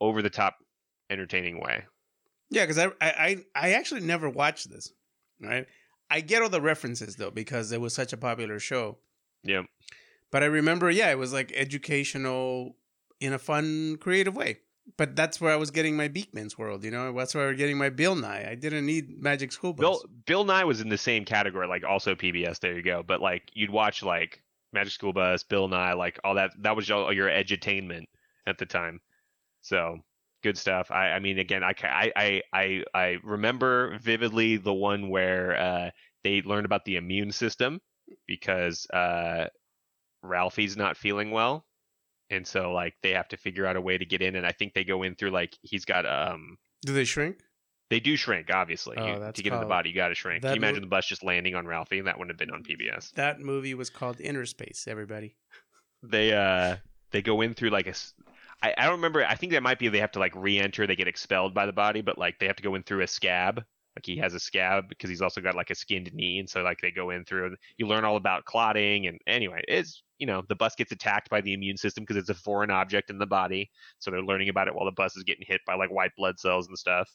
[0.00, 0.56] over the top,
[1.10, 1.84] entertaining way.
[2.50, 4.92] Yeah, because I, I I I actually never watched this.
[5.40, 5.66] Right,
[6.10, 8.98] I get all the references though because it was such a popular show.
[9.42, 9.62] Yeah.
[10.30, 12.76] But I remember, yeah, it was like educational
[13.20, 14.58] in a fun, creative way.
[14.96, 17.12] But that's where I was getting my Beakman's World, you know.
[17.12, 18.48] That's where I was getting my Bill Nye.
[18.50, 19.80] I didn't need Magic School Bus.
[19.80, 22.58] Bill Bill Nye was in the same category, like also PBS.
[22.58, 23.04] There you go.
[23.06, 26.50] But like you'd watch like Magic School Bus, Bill Nye, like all that.
[26.58, 28.06] That was all your edutainment
[28.46, 29.00] at the time.
[29.60, 29.98] So
[30.42, 30.90] good stuff.
[30.90, 35.90] I, I mean, again, I, I I I remember vividly the one where uh,
[36.24, 37.80] they learned about the immune system
[38.26, 39.46] because uh,
[40.22, 41.64] Ralphie's not feeling well,
[42.30, 44.36] and so like they have to figure out a way to get in.
[44.36, 47.38] And I think they go in through like he's got um Do they shrink?
[47.90, 48.96] they do shrink, obviously.
[48.98, 50.42] Oh, You- that's to get in the body, you got to shrink.
[50.42, 52.00] Can you imagine mo- the bus just landing on Ralphie?
[52.02, 53.10] That wouldn't have been on PBS.
[53.14, 54.86] That movie was called Innerspace.
[54.86, 55.36] Everybody.
[56.02, 56.76] They uh
[57.10, 57.94] they go in through like a.
[58.62, 59.24] I, I don't remember.
[59.24, 60.86] I think that might be they have to like re-enter.
[60.86, 63.06] They get expelled by the body, but like they have to go in through a
[63.06, 63.64] scab,
[63.96, 64.22] Like he hmm.
[64.22, 66.90] has a scab because he's also got like a skinned knee, and so like they
[66.90, 67.56] go in through.
[67.76, 71.40] You learn all about clotting, and anyway, it's you know the bus gets attacked by
[71.40, 74.68] the immune system because it's a foreign object in the body, so they're learning about
[74.68, 77.08] it while the bus is getting hit by like white blood cells and stuff.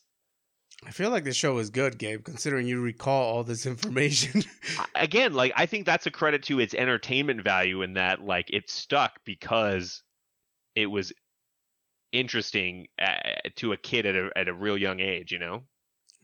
[0.86, 4.44] I feel like the show is good, Gabe, considering you recall all this information.
[4.96, 8.70] Again, like I think that's a credit to its entertainment value in that like it
[8.70, 10.04] stuck because
[10.76, 11.14] it was
[12.19, 15.63] interesting uh, to a kid at a at a real young age, you know.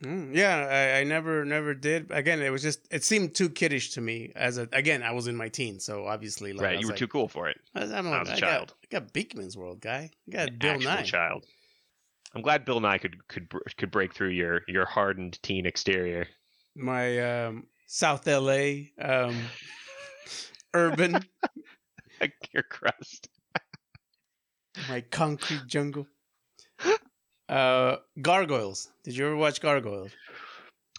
[0.02, 2.10] Mm, yeah, I, I never, never did.
[2.10, 4.32] Again, it was just, it seemed too kiddish to me.
[4.34, 6.98] As a, again, I was in my teens, so obviously, like, right, you were like,
[6.98, 7.60] too cool for it.
[7.74, 8.74] I was, I'm when I was a I child.
[8.90, 10.10] Got, I got Beakman's World, guy.
[10.28, 11.02] I got Bill Actual Nye.
[11.02, 11.46] child.
[12.34, 16.26] I'm glad Bill Nye could could could break through your your hardened teen exterior.
[16.74, 19.36] My um, South LA, um,
[20.74, 21.24] urban,
[22.52, 23.28] your crust.
[24.88, 26.06] My concrete jungle.
[27.48, 28.88] Uh, Gargoyles.
[29.04, 30.10] Did you ever watch Gargoyles?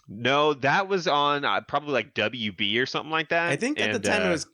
[0.08, 3.50] No, that was on uh, probably like WB or something like that.
[3.50, 4.46] I think at the and, time uh, it was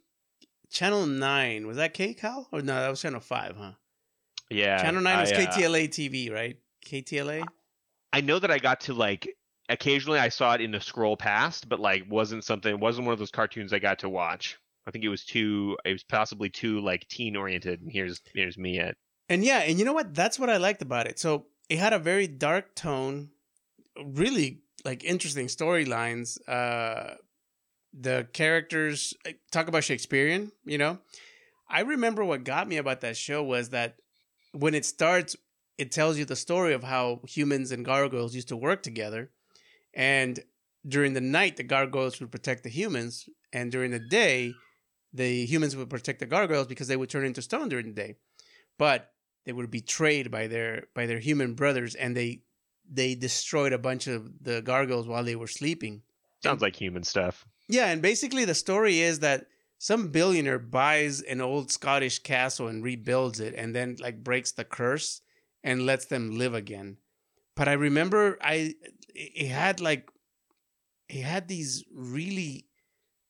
[0.71, 1.67] Channel Nine.
[1.67, 2.47] Was that KCAL?
[2.53, 3.73] Or no, that was Channel Five, huh?
[4.51, 4.83] yeah.
[4.83, 6.57] Channel Nine was I, uh, KTLA TV, right?
[6.87, 7.45] KTLA.
[8.13, 9.29] I know that I got to like
[9.69, 13.19] occasionally I saw it in the scroll past, but like wasn't something wasn't one of
[13.19, 14.59] those cartoons I got to watch.
[14.87, 18.59] I think it was too it was possibly too like teen oriented and here's here's
[18.59, 18.97] me at
[19.31, 20.13] And yeah, and you know what?
[20.13, 21.21] That's what I liked about it.
[21.21, 23.31] So it had a very dark tone,
[24.05, 26.37] really like interesting storylines.
[26.49, 27.15] Uh,
[27.99, 30.51] the characters eh, talk about Shakespearean.
[30.65, 30.99] You know,
[31.69, 33.99] I remember what got me about that show was that
[34.51, 35.37] when it starts,
[35.79, 39.31] it tells you the story of how humans and gargoyles used to work together,
[39.95, 40.41] and
[40.87, 44.55] during the night the gargoyles would protect the humans, and during the day
[45.13, 48.17] the humans would protect the gargoyles because they would turn into stone during the day.
[48.77, 49.13] But
[49.45, 52.43] they were betrayed by their by their human brothers and they
[52.91, 56.03] they destroyed a bunch of the gargoyles while they were sleeping.
[56.43, 57.47] sounds like human stuff.
[57.69, 59.47] Yeah, and basically the story is that
[59.79, 64.65] some billionaire buys an old Scottish castle and rebuilds it and then like breaks the
[64.65, 65.23] curse
[65.63, 66.97] and lets them live again.
[67.55, 68.75] But I remember I
[69.15, 70.11] it had like
[71.09, 72.67] it had these really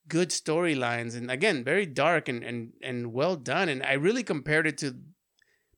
[0.09, 4.67] good storylines and again very dark and, and and well done and I really compared
[4.67, 4.97] it to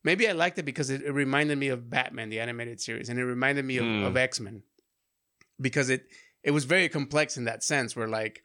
[0.04, 3.18] maybe I liked it because it, it reminded me of Batman the animated series and
[3.18, 4.04] it reminded me of, Hmm.
[4.04, 4.62] of X-Men.
[5.60, 6.06] Because it
[6.42, 8.42] it was very complex in that sense where like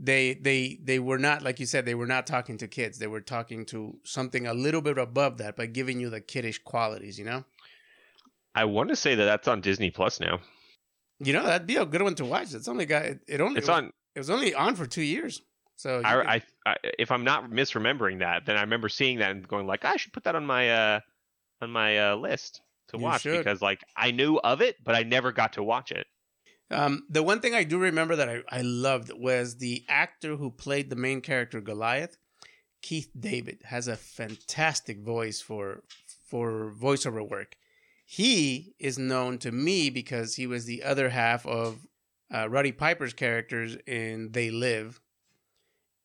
[0.00, 2.98] they they they were not like you said they were not talking to kids.
[2.98, 6.58] They were talking to something a little bit above that but giving you the kiddish
[6.62, 7.44] qualities you know?
[8.54, 10.40] I want to say that that's on Disney Plus now.
[11.20, 12.54] you know that'd be a good one to watch.
[12.54, 15.42] It's only got it, it only It's on it was only on for two years
[15.78, 19.30] so I, could- I, I if I'm not misremembering that, then I remember seeing that
[19.30, 21.00] and going like, I should put that on my uh
[21.62, 23.38] on my uh, list to You watch should.
[23.38, 26.06] because like I knew of it, but I never got to watch it.
[26.70, 30.50] Um, the one thing I do remember that I, I loved was the actor who
[30.50, 32.18] played the main character Goliath.
[32.82, 35.82] Keith David has a fantastic voice for
[36.28, 37.56] for voiceover work.
[38.04, 41.86] He is known to me because he was the other half of
[42.32, 45.00] uh, Roddy Piper's characters in They Live,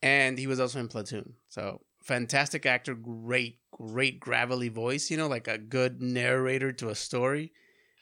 [0.03, 1.33] and he was also in Platoon.
[1.47, 5.09] So fantastic actor, great, great gravelly voice.
[5.09, 7.53] You know, like a good narrator to a story.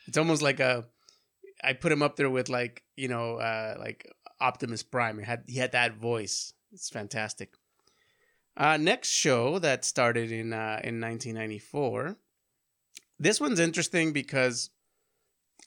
[0.08, 0.88] It's almost like a
[1.64, 4.12] I put him up there with like you know uh, like
[4.42, 5.20] Optimus Prime.
[5.20, 6.54] He had he had that voice.
[6.74, 7.54] It's fantastic.
[8.58, 12.18] Uh, next show that started in uh, in 1994.
[13.20, 14.72] This one's interesting because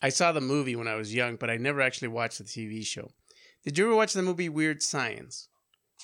[0.03, 2.85] I saw the movie when I was young, but I never actually watched the TV
[2.85, 3.13] show.
[3.63, 5.49] Did you ever watch the movie Weird Science?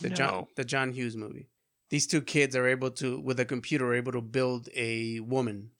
[0.01, 1.49] The John the John Hughes movie.
[1.91, 5.71] These two kids are able to with a computer are able to build a woman,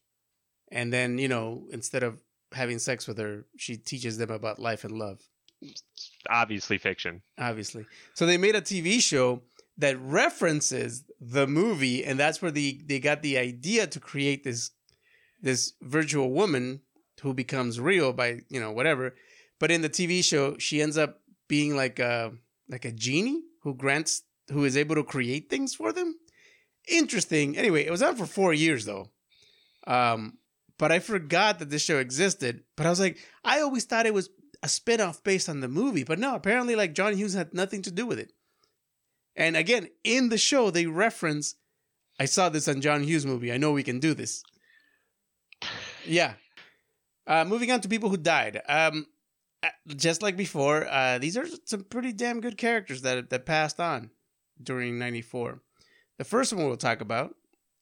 [0.71, 2.21] and then you know instead of
[2.53, 5.21] having sex with her, she teaches them about life and love.
[6.29, 7.23] Obviously fiction.
[7.39, 9.43] Obviously, so they made a TV show
[9.79, 14.71] that references the movie, and that's where the they got the idea to create this
[15.41, 16.81] this virtual woman
[17.23, 19.15] who becomes real by you know whatever.
[19.59, 22.33] But in the TV show, she ends up being like a
[22.69, 26.17] like a genie who grants who is able to create things for them.
[26.89, 27.57] Interesting.
[27.57, 29.11] Anyway, it was on for four years though.
[29.87, 30.39] Um,
[30.79, 32.65] but I forgot that this show existed.
[32.77, 34.31] But I was like, I always thought it was
[34.63, 37.91] a spin-off based on the movie, but no, apparently like John Hughes had nothing to
[37.91, 38.33] do with it.
[39.37, 41.55] And again, in the show they reference
[42.21, 43.51] I saw this on John Hughes movie.
[43.51, 44.43] I know we can do this.
[46.05, 46.35] Yeah.
[47.27, 48.61] Uh, moving on to people who died.
[48.69, 49.07] Um,
[49.97, 54.11] just like before, uh, these are some pretty damn good characters that that passed on
[54.63, 55.61] during '94.
[56.19, 57.35] The first one we'll talk about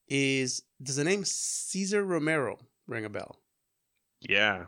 [0.09, 3.37] is does the name Cesar Romero ring a bell?
[4.21, 4.67] Yeah.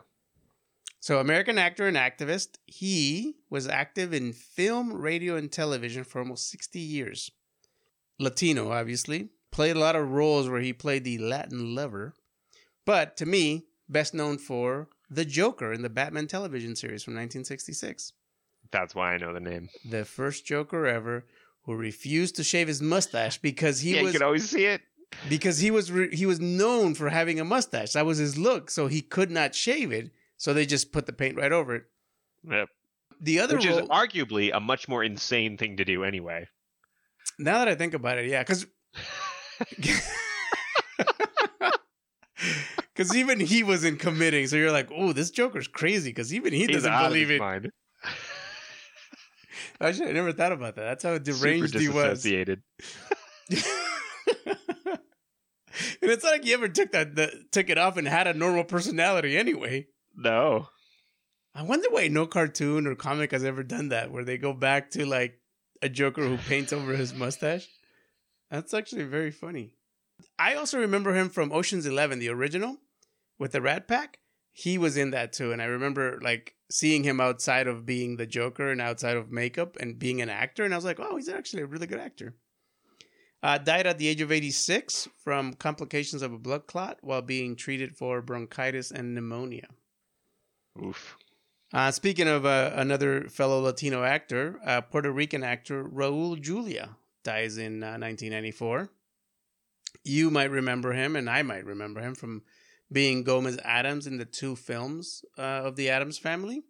[1.02, 6.50] So, American actor and activist, he was active in film, radio, and television for almost
[6.50, 7.30] 60 years.
[8.18, 12.14] Latino, obviously, played a lot of roles where he played the Latin lover.
[12.84, 18.12] But to me, best known for the Joker in the Batman television series from 1966.
[18.70, 19.68] That's why I know the name.
[19.88, 21.26] The first Joker ever
[21.64, 24.80] who refused to shave his mustache because he yeah, was you could always see it.
[25.28, 27.92] because he was re- he was known for having a mustache.
[27.92, 30.11] That was his look, so he could not shave it.
[30.36, 31.84] So they just put the paint right over it.
[32.48, 32.68] Yep.
[33.20, 36.46] The other Which role, is arguably a much more insane thing to do anyway.
[37.38, 38.66] now that I think about it, yeah, because
[42.95, 44.47] because even he wasn't committing.
[44.47, 47.41] So you're like, oh, this Joker's crazy because even he He's doesn't believe it.
[47.41, 47.70] mind.
[49.80, 50.82] Actually, I never thought about that.
[50.82, 52.22] That's how deranged he was.
[52.22, 52.62] disassociated.
[53.51, 53.62] and
[56.03, 58.64] it's not like he ever took that the, took it off and had a normal
[58.64, 59.86] personality anyway.
[60.16, 60.68] No.
[61.55, 64.91] I wonder why no cartoon or comic has ever done that, where they go back
[64.93, 65.38] to like
[65.82, 67.66] a Joker who paints over his mustache.
[68.51, 69.74] That's actually very funny.
[70.39, 72.79] I also remember him from Ocean's Eleven, the original,
[73.39, 74.18] with the Rat Pack.
[74.53, 78.27] He was in that too, and I remember like seeing him outside of being the
[78.27, 81.29] Joker and outside of makeup and being an actor, and I was like, oh, he's
[81.29, 82.35] actually a really good actor.
[83.43, 87.57] Uh, died at the age of 86 from complications of a blood clot while being
[87.57, 89.68] treated for bronchitis and pneumonia.
[90.85, 91.16] Oof.
[91.73, 97.57] Uh, speaking of uh, another fellow Latino actor, uh, Puerto Rican actor Raul Julia dies
[97.57, 98.91] in uh, 1994.
[100.05, 102.42] You might remember him, and I might remember him from
[102.92, 106.62] being Gomez Addams in the two films uh, of the Addams family.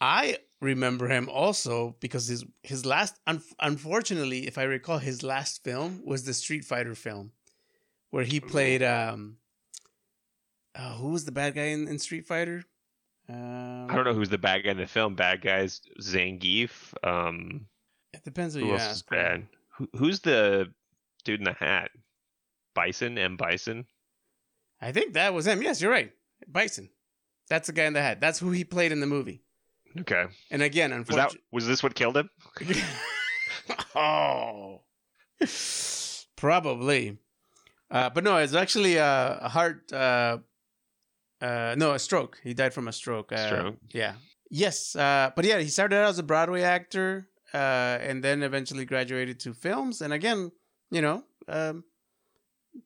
[0.00, 5.64] I remember him also because his his last, un- unfortunately, if I recall, his last
[5.64, 7.32] film was the Street Fighter film,
[8.10, 8.82] where he played.
[8.82, 9.38] Um,
[10.74, 12.62] uh, who was the bad guy in, in Street Fighter?
[13.28, 15.14] Um, I don't know who's the bad guy in the film.
[15.16, 16.94] Bad guys, Zangief.
[17.02, 17.66] Um,
[18.12, 19.48] It depends who, who you else is bad?
[19.76, 20.72] Who, who's the
[21.24, 21.90] dude in the hat?
[22.78, 23.36] Bison M.
[23.36, 23.86] Bison.
[24.80, 25.60] I think that was him.
[25.62, 26.12] Yes, you're right.
[26.46, 26.90] Bison.
[27.48, 28.20] That's the guy in the hat.
[28.20, 29.42] That's who he played in the movie.
[29.98, 30.26] Okay.
[30.52, 32.30] And again, Was that was this what killed him?
[33.96, 34.82] oh,
[36.36, 37.18] probably.
[37.90, 39.92] Uh, but no, it's actually a, a heart.
[39.92, 40.38] Uh,
[41.40, 42.38] uh, no, a stroke.
[42.44, 43.32] He died from a stroke.
[43.32, 43.76] Uh, Stroke.
[43.90, 44.12] Yeah.
[44.50, 44.94] Yes.
[44.94, 49.40] Uh, but yeah, he started out as a Broadway actor, uh, and then eventually graduated
[49.40, 50.00] to films.
[50.00, 50.52] And again,
[50.92, 51.82] you know, um,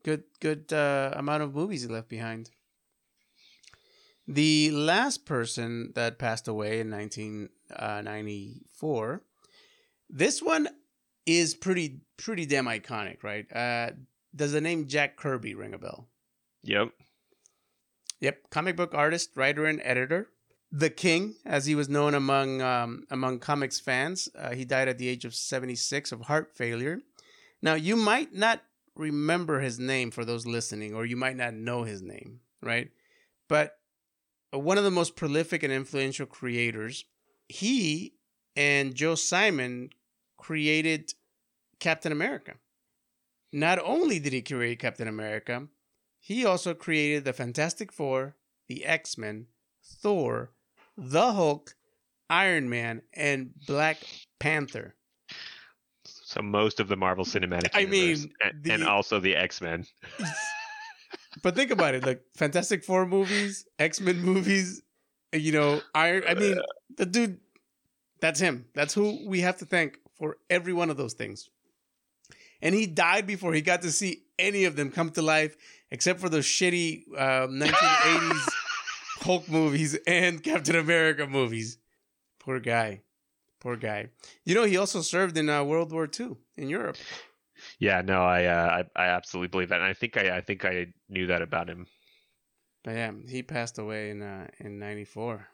[0.03, 2.49] good good uh, amount of movies he left behind.
[4.27, 9.23] The last person that passed away in 1994.
[10.09, 10.69] This one
[11.27, 13.47] is pretty pretty damn iconic, right?
[13.55, 13.91] Uh,
[14.35, 16.09] does the name Jack Kirby ring a bell?
[16.63, 16.91] Yep.
[18.21, 20.29] Yep, comic book artist, writer, and editor.
[20.71, 24.99] The King, as he was known among um, among comics fans, uh, he died at
[24.99, 27.01] the age of 76 of heart failure.
[27.61, 28.63] Now, you might not
[28.95, 32.91] remember his name for those listening, or you might not know his name, right?
[33.49, 33.79] But
[34.51, 37.05] one of the most prolific and influential creators,
[37.49, 38.15] he
[38.55, 39.91] and Joe Simon
[40.37, 41.13] created
[41.81, 42.55] Captain America.
[43.53, 45.69] Not only did he create Captain America,
[46.19, 48.37] he also created the Fantastic Four,
[48.69, 49.47] the X Men,
[49.85, 50.53] Thor,
[50.97, 51.75] the Hulk,
[52.31, 53.99] Iron Man, and Black
[54.39, 54.95] Panther.
[56.33, 59.61] So most of the Marvel Cinematic I Universe, mean, and, the- and also the X
[59.61, 59.85] Men.
[61.43, 64.83] But think about it, like Fantastic Four movies, X Men movies,
[65.33, 66.25] you know, Iron.
[66.29, 66.59] I mean,
[66.97, 67.39] the dude,
[68.21, 68.67] that's him.
[68.75, 71.49] That's who we have to thank for every one of those things.
[72.61, 75.57] And he died before he got to see any of them come to life,
[75.91, 78.49] except for those shitty um, 1980s
[79.23, 81.79] Hulk movies and Captain America movies.
[82.41, 83.01] Poor guy.
[83.63, 84.09] Poor guy.
[84.45, 86.97] You know, he also served in uh, World War II in Europe.
[87.79, 90.65] Yeah, no, I, uh, I I absolutely believe that, and I think I I think
[90.65, 91.87] I knew that about him.
[92.83, 95.47] But yeah, he passed away in uh, in '94.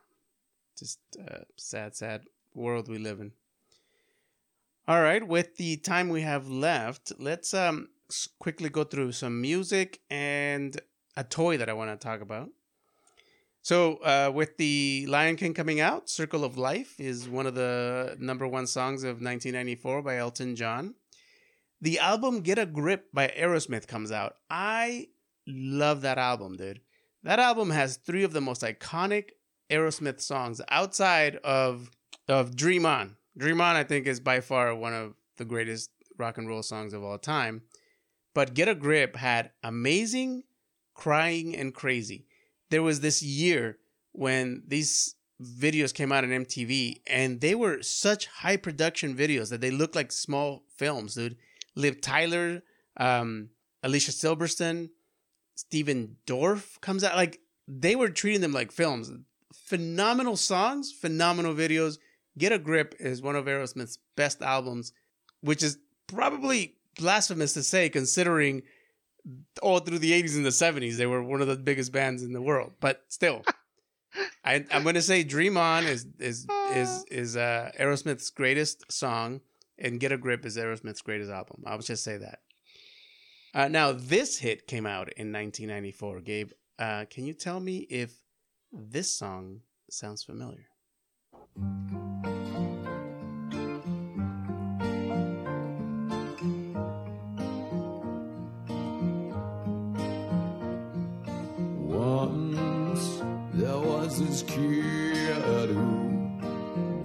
[0.78, 2.22] Just uh, sad, sad
[2.54, 3.32] world we live in.
[4.86, 7.90] All right, with the time we have left, let's um
[8.38, 10.80] quickly go through some music and
[11.14, 12.48] a toy that I want to talk about.
[13.62, 18.16] So, uh, with the Lion King coming out, "Circle of Life" is one of the
[18.18, 20.94] number one songs of 1994 by Elton John.
[21.80, 24.36] The album "Get a Grip" by Aerosmith comes out.
[24.48, 25.08] I
[25.46, 26.80] love that album, dude.
[27.22, 29.30] That album has three of the most iconic
[29.70, 31.90] Aerosmith songs outside of
[32.28, 33.16] of Dream On.
[33.36, 36.92] Dream On, I think, is by far one of the greatest rock and roll songs
[36.92, 37.62] of all time.
[38.34, 40.44] But Get a Grip had amazing,
[40.94, 42.26] crying, and crazy.
[42.70, 43.78] There was this year
[44.12, 49.60] when these videos came out on MTV, and they were such high production videos that
[49.60, 51.36] they looked like small films, dude.
[51.74, 52.62] Liv Tyler,
[52.96, 53.50] um,
[53.82, 54.90] Alicia Silverstone,
[55.54, 57.16] Stephen Dorff comes out.
[57.16, 59.10] Like they were treating them like films.
[59.52, 61.98] Phenomenal songs, phenomenal videos.
[62.36, 64.92] Get a Grip is one of Aerosmith's best albums,
[65.40, 68.62] which is probably blasphemous to say considering
[69.62, 72.32] all through the 80s and the 70s they were one of the biggest bands in
[72.32, 72.72] the world.
[72.80, 73.42] But still,
[74.44, 79.40] I, I'm going to say "Dream On" is is is is uh, Aerosmith's greatest song,
[79.78, 81.62] and "Get a Grip" is Aerosmith's greatest album.
[81.66, 82.40] I'll just say that.
[83.54, 86.20] Uh, now, this hit came out in 1994.
[86.20, 88.12] Gabe, uh, can you tell me if
[88.72, 89.60] this song
[89.90, 90.66] sounds familiar?
[104.42, 106.28] Kid who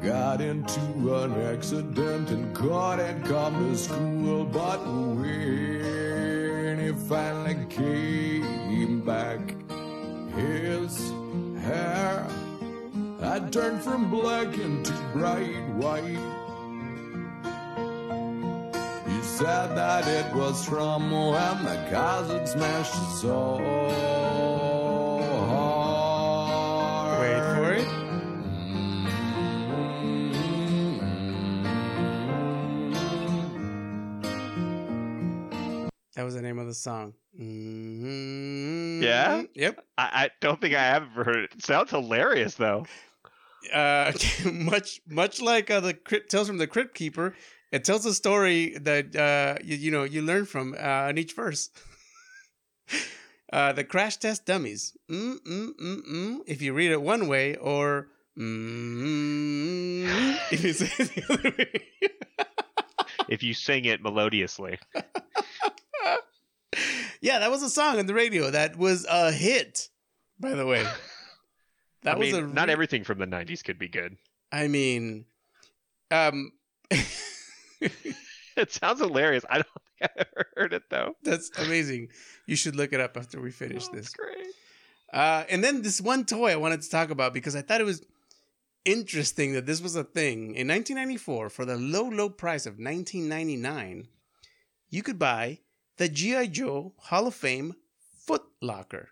[0.01, 0.79] got into
[1.15, 4.45] an accident and couldn't come to school.
[4.45, 4.79] But
[5.17, 9.39] when he finally came back,
[10.35, 11.11] his
[11.61, 12.27] hair
[13.21, 16.19] had turned from black into bright white.
[19.07, 21.77] He said that it was from when the
[22.29, 24.12] had smashed his soul.
[36.15, 37.13] That was the name of the song.
[37.39, 39.01] Mhm.
[39.01, 39.43] Yeah?
[39.55, 39.85] Yep.
[39.97, 41.51] I, I don't think I have ever heard it.
[41.55, 42.85] It sounds hilarious though.
[43.73, 44.11] uh,
[44.51, 47.33] much much like uh, the crypt tales from the crypt keeper
[47.71, 51.33] it tells a story that uh, you, you know you learn from uh, in each
[51.33, 51.69] verse
[53.53, 57.55] uh, the crash test dummies mm, mm, mm, mm, if you read it one way
[57.55, 60.03] or mm,
[60.51, 61.81] if you say it the other way
[63.29, 64.77] If you sing it melodiously.
[67.21, 69.89] Yeah that was a song on the radio that was a hit
[70.39, 70.83] by the way
[72.03, 74.17] that I was mean, a not everything from the '90s could be good.
[74.51, 75.25] i mean
[76.11, 76.51] um
[78.55, 79.43] It sounds hilarious.
[79.49, 79.67] I don't
[79.99, 81.15] think I ever heard it though.
[81.23, 82.09] That's amazing.
[82.45, 84.09] You should look it up after we finish Oh, this.
[84.09, 84.45] Great.
[85.11, 87.85] Uh, and then this one toy I wanted to talk about because I thought it
[87.85, 88.03] was
[88.85, 90.55] interesting that this was a thing.
[90.55, 94.05] In 1994, for the low, low price of 19.99,
[94.91, 95.59] you could buy
[95.97, 97.75] the GI Joe Hall of Fame
[98.25, 99.09] Foot Locker.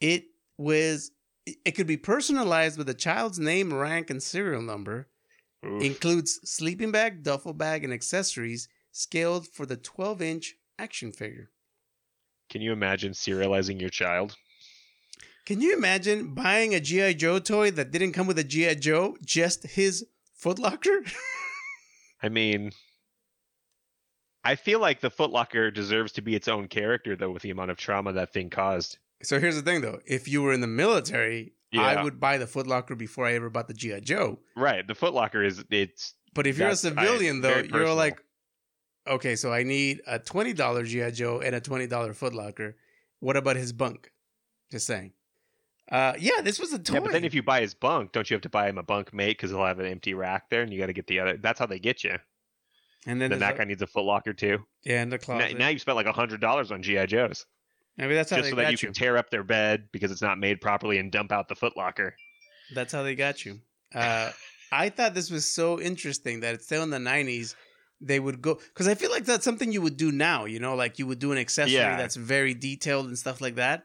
[0.00, 0.24] It
[0.58, 1.10] was.
[1.46, 5.08] It could be personalized with a child's name, rank, and serial number.
[5.64, 5.82] Oof.
[5.82, 11.50] Includes sleeping bag, duffel bag, and accessories scaled for the 12 inch action figure.
[12.48, 14.36] Can you imagine serializing your child?
[15.44, 17.14] Can you imagine buying a G.I.
[17.14, 18.76] Joe toy that didn't come with a G.I.
[18.76, 20.06] Joe, just his
[20.42, 21.10] footlocker?
[22.22, 22.72] I mean,
[24.44, 27.70] I feel like the Footlocker deserves to be its own character, though, with the amount
[27.70, 28.98] of trauma that thing caused.
[29.22, 30.00] so here's the thing though.
[30.06, 33.66] If you were in the military, I would buy the footlocker before I ever bought
[33.68, 34.00] the G.I.
[34.00, 34.38] Joe.
[34.56, 34.86] Right.
[34.86, 37.94] The Footlocker is it's But if you're a That's- I- civilian though, you're personal.
[37.96, 38.22] like,
[39.08, 41.10] okay, so I need a $20 G.I.
[41.10, 42.74] Joe and a $20 footlocker.
[43.20, 44.12] What about his bunk?
[44.70, 45.12] Just saying.
[45.90, 46.94] Uh, yeah, this was a toy.
[46.94, 47.00] yeah.
[47.00, 49.12] But then if you buy his bunk, don't you have to buy him a bunk
[49.12, 51.36] mate because he'll have an empty rack there, and you got to get the other.
[51.36, 52.16] That's how they get you.
[53.06, 54.64] And then Then that a- guy needs a Footlocker too.
[54.84, 55.58] yeah, in the Now, closet.
[55.58, 57.46] now you spent like a hundred dollars on GI Joes
[57.96, 58.78] Maybe that's how just so that you you.
[58.78, 62.12] can tear up their bed because it's not made properly and dump out the Footlocker.
[62.74, 63.60] That's how they got you.
[63.94, 64.32] Uh,
[64.72, 67.54] I thought this was so interesting that it's still in the '90s.
[68.00, 70.44] They would go because I feel like that's something you would do now.
[70.46, 71.96] You know, like you would do an accessory Yeah.
[71.96, 73.84] that's very detailed and stuff like that.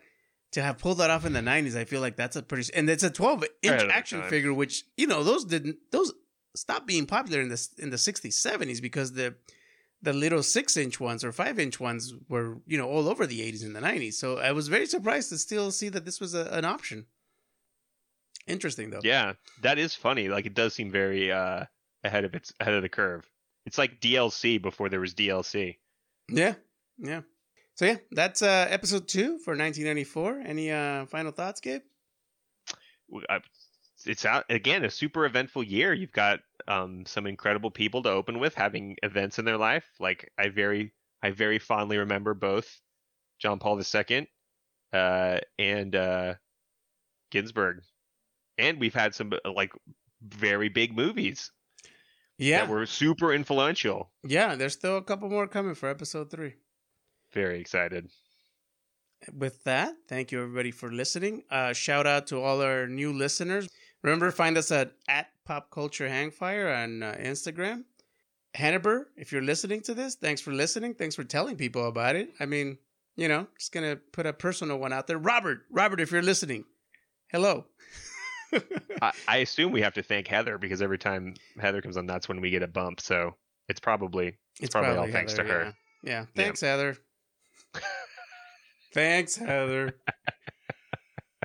[0.53, 2.89] To have pulled that off in the '90s, I feel like that's a pretty and
[2.89, 6.11] it's a 12 inch their action figure, which you know those didn't those
[6.56, 9.36] stopped being popular in the in the '60s, '70s because the
[10.02, 13.41] the little six inch ones or five inch ones were you know all over the
[13.41, 14.14] '80s and the '90s.
[14.14, 17.06] So I was very surprised to still see that this was a, an option.
[18.47, 19.02] Interesting though.
[19.04, 20.28] Yeah, that is funny.
[20.28, 21.66] Like it does seem very uh
[22.04, 23.30] ahead of its ahead of the curve.
[23.66, 25.78] It's like DLC before there was DLC.
[26.30, 26.56] Yeah,
[26.97, 27.22] yeah.
[27.76, 30.41] So yeah, that's uh episode two for 1994.
[30.45, 31.82] Any uh final thoughts, Gabe?
[33.30, 33.39] I-
[34.06, 35.93] It's out again a super eventful year.
[35.93, 39.86] You've got um some incredible people to open with having events in their life.
[40.00, 42.80] Like I very I very fondly remember both
[43.39, 44.28] John Paul II
[44.93, 46.36] uh and uh
[47.32, 47.82] Ginsburg.
[48.58, 49.72] And we've had some uh, like
[50.22, 51.52] very big movies
[52.38, 54.12] Yeah, that were super influential.
[54.24, 54.56] yeah.
[54.56, 56.56] There's still a couple more coming for episode three.
[57.34, 58.10] Very excited.
[59.34, 61.43] with that, thank you everybody for listening.
[61.50, 63.68] Uh, shout out to all our new listeners.
[64.04, 67.84] Remember, find us at at Pop Culture Hangfire on uh, Instagram.
[68.54, 70.95] Hannibal, if you're listening to this, thanks for listening.
[70.95, 72.30] Thanks for telling people about it.
[72.39, 72.78] I mean,
[73.16, 75.18] you know, just gonna put a personal one out there.
[75.18, 76.66] Robert, Robert, if you're listening,
[77.32, 77.66] hello.
[79.02, 82.28] I, I assume we have to thank Heather because every time Heather comes on, that's
[82.28, 83.02] when we get a bump.
[83.02, 83.36] So
[83.68, 85.74] it's probably it's, probably, all thanks to her.
[86.04, 86.12] Yeah.
[86.12, 86.26] yeah.
[86.36, 86.97] Thanks, Heather.
[88.93, 89.93] Thanks, Heather.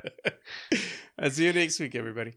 [1.19, 2.33] I'll see you next week, everybody.